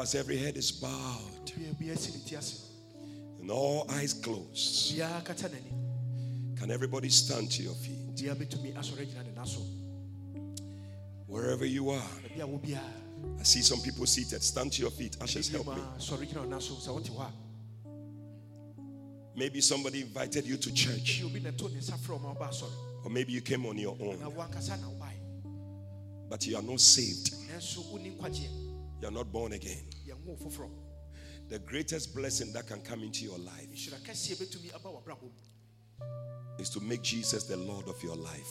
As 0.00 0.14
every 0.14 0.36
head 0.38 0.56
is 0.56 0.70
bowed 0.72 1.52
and 3.40 3.50
all 3.50 3.86
eyes 3.90 4.14
closed, 4.14 4.94
can 6.56 6.70
everybody 6.70 7.08
stand 7.08 7.50
to 7.50 7.62
your 7.62 7.74
feet? 7.74 7.96
Wherever 11.26 11.64
you 11.64 11.90
are, 11.90 12.02
I 13.38 13.42
see 13.42 13.62
some 13.62 13.80
people 13.80 14.04
seated. 14.06 14.42
Stand 14.42 14.72
to 14.72 14.82
your 14.82 14.90
feet. 14.90 15.16
Ashes, 15.20 15.48
help 15.48 15.66
me. 15.68 15.82
Maybe 19.36 19.60
somebody 19.60 20.02
invited 20.02 20.44
you 20.46 20.56
to 20.56 20.72
church, 20.72 21.22
or 23.04 23.10
maybe 23.10 23.32
you 23.32 23.40
came 23.40 23.64
on 23.66 23.78
your 23.78 23.96
own, 24.00 24.18
but 26.28 26.46
you 26.46 26.56
are 26.56 26.62
not 26.62 26.80
saved. 26.80 27.34
You 29.00 29.08
are 29.08 29.10
not 29.10 29.32
born 29.32 29.52
again. 29.52 29.82
The 31.48 31.58
greatest 31.58 32.14
blessing 32.14 32.52
that 32.52 32.66
can 32.66 32.80
come 32.82 33.02
into 33.02 33.24
your 33.24 33.38
life 33.38 33.68
is 36.58 36.70
to 36.70 36.80
make 36.80 37.02
Jesus 37.02 37.44
the 37.44 37.56
Lord 37.56 37.88
of 37.88 38.02
your 38.02 38.16
life. 38.16 38.46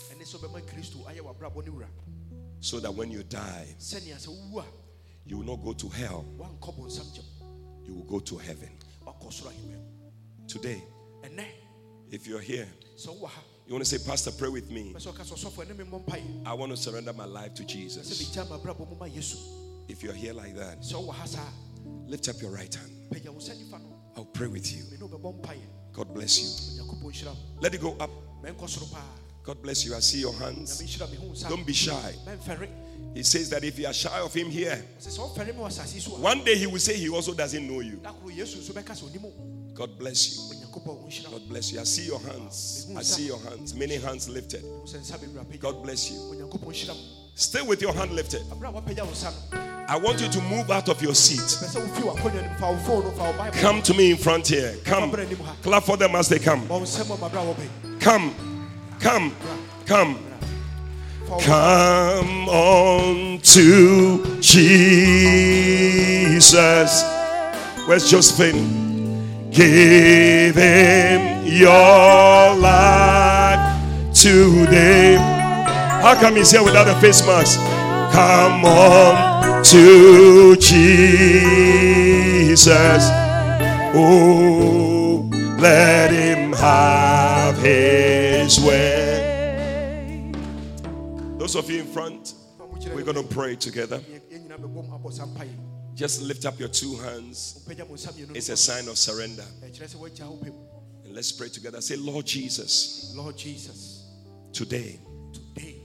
So 2.61 2.79
that 2.79 2.93
when 2.93 3.11
you 3.11 3.23
die, 3.23 3.67
you 5.25 5.37
will 5.37 5.45
not 5.45 5.63
go 5.63 5.73
to 5.73 5.87
hell, 5.89 6.25
you 7.85 7.93
will 7.93 8.03
go 8.03 8.19
to 8.19 8.37
heaven. 8.37 8.69
Today, 10.47 10.83
if 12.11 12.27
you're 12.27 12.41
here, 12.41 12.67
you 13.67 13.73
want 13.75 13.85
to 13.85 13.97
say, 13.97 13.99
Pastor, 14.05 14.31
pray 14.31 14.49
with 14.49 14.71
me. 14.71 14.95
I 16.45 16.53
want 16.53 16.71
to 16.71 16.77
surrender 16.77 17.13
my 17.13 17.25
life 17.25 17.53
to 17.53 17.63
Jesus. 17.63 18.35
If 19.89 20.03
you're 20.03 20.13
here 20.13 20.33
like 20.33 20.55
that, 20.55 20.77
lift 22.07 22.29
up 22.29 22.41
your 22.41 22.51
right 22.51 22.73
hand. 22.73 22.91
I'll 24.15 24.25
pray 24.25 24.47
with 24.47 24.71
you. 24.71 24.83
God 25.93 26.13
bless 26.13 26.39
you. 26.39 26.83
Let 27.59 27.73
it 27.73 27.81
go 27.81 27.95
up. 27.99 28.11
God 29.43 29.61
bless 29.63 29.85
you. 29.85 29.95
I 29.95 29.99
see 29.99 30.19
your 30.19 30.33
hands. 30.33 30.79
Don't 31.49 31.65
be 31.65 31.73
shy. 31.73 32.13
He 33.15 33.23
says 33.23 33.49
that 33.49 33.63
if 33.63 33.79
you 33.79 33.87
are 33.87 33.93
shy 33.93 34.19
of 34.19 34.33
him 34.33 34.49
here, 34.49 34.83
one 36.19 36.43
day 36.43 36.55
he 36.55 36.67
will 36.67 36.79
say 36.79 36.95
he 36.95 37.09
also 37.09 37.33
doesn't 37.33 37.67
know 37.67 37.79
you. 37.79 37.99
God 39.73 39.97
bless 39.97 40.51
you. 40.51 40.55
God 41.31 41.49
bless 41.49 41.71
you. 41.71 41.79
I 41.79 41.83
see 41.83 42.05
your 42.05 42.19
hands. 42.19 42.87
I 42.95 43.01
see 43.01 43.27
your 43.27 43.39
hands. 43.39 43.73
Many 43.73 43.95
hands 43.95 44.29
lifted. 44.29 44.63
God 45.59 45.81
bless 45.81 46.11
you. 46.11 46.19
Stay 47.33 47.61
with 47.61 47.81
your 47.81 47.93
hand 47.93 48.11
lifted. 48.11 48.43
I 49.89 49.97
want 49.97 50.21
you 50.21 50.29
to 50.29 50.41
move 50.41 50.69
out 50.69 50.87
of 50.87 51.01
your 51.01 51.15
seat. 51.15 51.57
Come 53.53 53.81
to 53.81 53.93
me 53.95 54.11
in 54.11 54.17
front 54.17 54.47
here. 54.47 54.75
Come. 54.85 55.11
Clap 55.63 55.81
for 55.83 55.97
them 55.97 56.13
as 56.15 56.29
they 56.29 56.37
come. 56.37 56.67
Come. 57.99 58.35
Come. 58.99 59.35
Come. 59.87 60.19
Come 61.39 62.49
on 62.49 63.39
to 63.39 64.39
Jesus. 64.41 64.83
Where's 67.87 68.11
Josephine? 68.11 69.49
Give 69.49 70.55
him 70.55 71.47
your 71.47 72.55
life 72.57 74.13
today. 74.13 75.15
How 75.15 76.13
come 76.13 76.35
he's 76.35 76.51
here 76.51 76.63
without 76.63 76.87
a 76.87 76.93
face 77.01 77.25
mask? 77.25 77.59
Come 78.13 78.65
on 78.65 79.38
to 79.69 80.55
Jesus. 80.55 81.09
Oh, 83.93 85.29
let 85.59 86.11
him 86.11 86.53
have 86.53 87.55
his 87.59 88.59
way. 88.61 90.31
Those 91.37 91.55
of 91.55 91.69
you 91.69 91.81
in 91.81 91.85
front, 91.85 92.33
we're 92.95 93.03
going 93.03 93.17
to 93.17 93.23
pray 93.23 93.55
together. 93.55 94.01
Just 95.93 96.23
lift 96.23 96.45
up 96.47 96.59
your 96.59 96.69
two 96.69 96.95
hands. 96.95 97.63
It's 98.33 98.49
a 98.49 98.57
sign 98.57 98.87
of 98.87 98.97
surrender. 98.97 99.45
And 99.61 101.13
let's 101.13 101.31
pray 101.31 101.49
together. 101.49 101.79
Say, 101.81 101.95
Lord 101.95 102.25
Jesus. 102.25 103.13
Lord 103.15 103.37
Jesus. 103.37 104.07
Today, 104.51 104.99
today, 105.31 105.75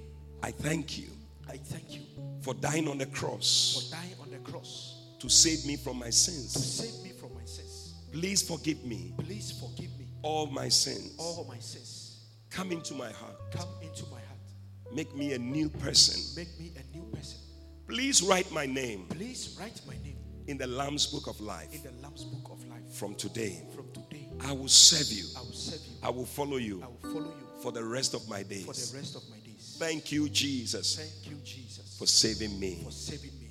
I 0.42 0.52
thank 0.52 0.96
you. 0.96 1.08
I 1.46 1.58
thank 1.58 1.94
you 1.94 2.03
for 2.44 2.52
dying 2.54 2.88
on 2.88 2.98
the 2.98 3.06
cross. 3.06 3.88
For 3.90 3.96
dying 3.96 4.14
on 4.20 4.30
the 4.30 4.50
cross 4.50 5.00
to 5.18 5.30
save 5.30 5.64
me 5.64 5.76
from 5.76 5.98
my 5.98 6.10
sins. 6.10 6.52
To 6.52 6.58
save 6.58 7.02
me 7.02 7.12
from 7.18 7.34
my 7.34 7.44
sins. 7.44 7.94
Please 8.12 8.42
forgive 8.42 8.84
me. 8.84 9.14
Please 9.18 9.58
forgive 9.58 9.98
me 9.98 10.06
all 10.22 10.46
my 10.46 10.68
sins. 10.68 11.14
All 11.18 11.46
my 11.48 11.58
sins. 11.58 12.26
Come 12.50 12.70
into 12.70 12.94
my 12.94 13.10
heart. 13.10 13.36
Come 13.50 13.68
into 13.82 14.04
my 14.04 14.20
heart. 14.20 14.94
Make 14.94 15.16
me 15.16 15.32
a 15.32 15.38
new 15.38 15.70
person. 15.70 16.20
Make 16.36 16.60
me 16.60 16.72
a 16.76 16.96
new 16.96 17.04
person. 17.14 17.38
Please 17.88 18.22
write 18.22 18.50
my 18.52 18.66
name. 18.66 19.06
Please 19.08 19.56
write 19.58 19.80
my 19.86 19.94
name 20.04 20.18
in 20.46 20.58
the 20.58 20.66
Lamb's 20.66 21.06
Book 21.06 21.26
of 21.26 21.40
Life. 21.40 21.74
In 21.74 21.82
the 21.82 22.02
Lamb's 22.02 22.24
Book 22.24 22.52
of 22.52 22.62
Life. 22.68 22.92
From 22.92 23.14
today. 23.14 23.62
From 23.74 23.90
today. 23.92 24.28
I 24.40 24.52
will 24.52 24.68
serve 24.68 25.10
you. 25.10 25.24
I 25.36 25.40
will 25.40 25.52
serve 25.52 25.80
you. 25.86 25.96
I 26.02 26.10
will 26.10 26.26
follow 26.26 26.58
you. 26.58 26.82
I 26.82 26.86
will 26.88 27.12
follow 27.12 27.34
you 27.34 27.62
for 27.62 27.72
the 27.72 27.82
rest 27.82 28.12
of 28.12 28.28
my 28.28 28.42
days. 28.42 28.66
For 28.66 28.74
the 28.74 28.98
rest 28.98 29.16
of 29.16 29.22
my 29.30 29.38
days. 29.38 29.76
Thank 29.78 30.12
you, 30.12 30.28
Jesus. 30.28 30.96
Thank 30.96 31.08
you, 31.08 31.14
Jesus. 31.14 31.23
For 32.04 32.08
saving 32.08 32.60
me. 32.60 32.82
For 32.84 32.92
saving 32.92 33.32
me. 33.40 33.48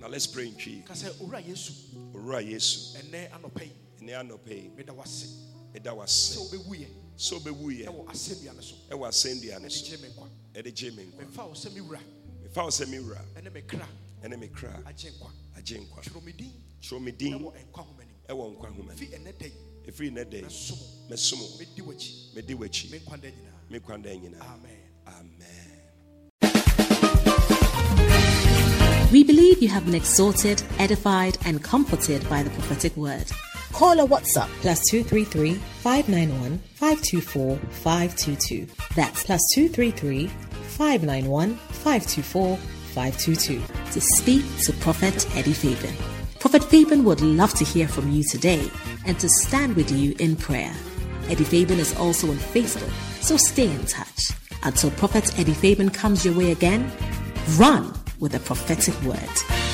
Now 0.00 0.08
let's 0.08 0.26
pray 0.26 0.48
in 0.48 0.56
chief. 0.56 0.84
Owura 0.84 1.40
Yesu. 1.40 1.70
Owura 2.12 2.42
Yesu. 2.42 2.96
Ene 2.98 3.28
anope. 3.32 3.70
Ene 4.02 4.12
anope. 4.14 4.76
Meda 4.76 4.92
wase. 4.92 5.28
Meda 5.72 5.90
wase. 5.90 6.34
So 6.34 6.50
be 6.50 6.60
wuye. 6.64 6.88
So 7.14 7.38
be. 7.38 7.50
Ewo 7.52 8.04
asendua 8.10 8.52
ne 8.56 8.62
so. 8.62 8.74
Ewo 8.90 9.06
asendua 9.06 9.62
ne 9.62 9.68
so. 9.68 9.94
Ede 9.94 10.02
me 10.02 10.08
nkwa. 10.08 10.28
Ede 10.56 10.72
gye 10.72 10.90
me 10.90 11.04
nkwa. 11.04 11.24
Mefa 11.24 11.44
wo 11.44 11.54
se 11.54 11.70
mi 11.70 11.80
wura. 11.80 12.00
Mefa 12.42 12.64
wo 12.64 12.70
se 12.70 12.84
mi 12.86 12.98
wura. 12.98 13.20
Ene 13.38 13.50
me 13.50 13.62
kra. 13.62 13.86
Ene 14.24 14.36
me 14.36 14.48
kra. 14.48 14.82
Agye 14.86 15.10
nkwa. 15.10 15.30
Agye 15.56 15.78
nkwa. 15.78 16.02
Tworo 16.02 16.20
me 16.24 16.32
din. 16.32 16.52
Tworo 16.80 17.00
me 17.00 17.12
din. 17.12 17.34
Ewo 17.34 17.54
nkwa 17.68 17.82
homanim. 17.84 18.14
Ewo 18.28 18.50
nkwa 18.50 18.70
homanim. 18.70 18.96
Fi 18.96 19.14
ene 19.14 19.32
dai. 19.38 19.52
Efiri 19.86 20.10
ne 20.10 20.24
dai. 20.24 20.42
Mesomo. 20.42 20.82
Mesomo. 21.08 21.44
Medi 21.58 21.82
wachi. 21.82 22.30
Medi 22.34 22.54
wachi. 22.54 22.88
Me 22.90 22.98
nkwanda 22.98 23.30
nyina. 23.30 23.52
Me 23.70 23.78
nkwanda 23.78 24.16
nyina. 24.16 24.40
Amen. 24.40 24.64
Amen. 24.64 24.83
We 29.14 29.22
believe 29.22 29.62
you 29.62 29.68
have 29.68 29.84
been 29.84 29.94
exhorted, 29.94 30.60
edified, 30.80 31.38
and 31.44 31.62
comforted 31.62 32.28
by 32.28 32.42
the 32.42 32.50
prophetic 32.50 32.96
word. 32.96 33.30
Call 33.72 34.00
or 34.00 34.08
WhatsApp 34.08 34.48
plus 34.60 34.80
233 34.90 35.54
591 35.54 36.58
524 36.74 37.56
522. 37.56 38.66
That's 38.96 39.22
plus 39.22 39.40
233 39.54 40.26
591 40.26 41.54
524 41.54 42.56
522. 42.56 43.62
To 43.92 44.00
speak 44.00 44.44
to 44.64 44.72
Prophet 44.80 45.24
Eddie 45.36 45.52
Fabian. 45.52 45.94
Prophet 46.40 46.64
Fabian 46.64 47.04
would 47.04 47.20
love 47.20 47.54
to 47.54 47.64
hear 47.64 47.86
from 47.86 48.10
you 48.10 48.24
today 48.28 48.68
and 49.06 49.16
to 49.20 49.28
stand 49.28 49.76
with 49.76 49.92
you 49.92 50.16
in 50.18 50.34
prayer. 50.34 50.74
Eddie 51.28 51.44
Fabian 51.44 51.78
is 51.78 51.96
also 51.98 52.32
on 52.32 52.36
Facebook, 52.36 52.90
so 53.22 53.36
stay 53.36 53.70
in 53.70 53.86
touch. 53.86 54.32
Until 54.64 54.90
Prophet 54.90 55.38
Eddie 55.38 55.54
Fabian 55.54 55.90
comes 55.90 56.24
your 56.24 56.34
way 56.34 56.50
again, 56.50 56.90
run 57.58 57.94
with 58.20 58.34
a 58.34 58.40
prophetic 58.40 59.00
word. 59.02 59.73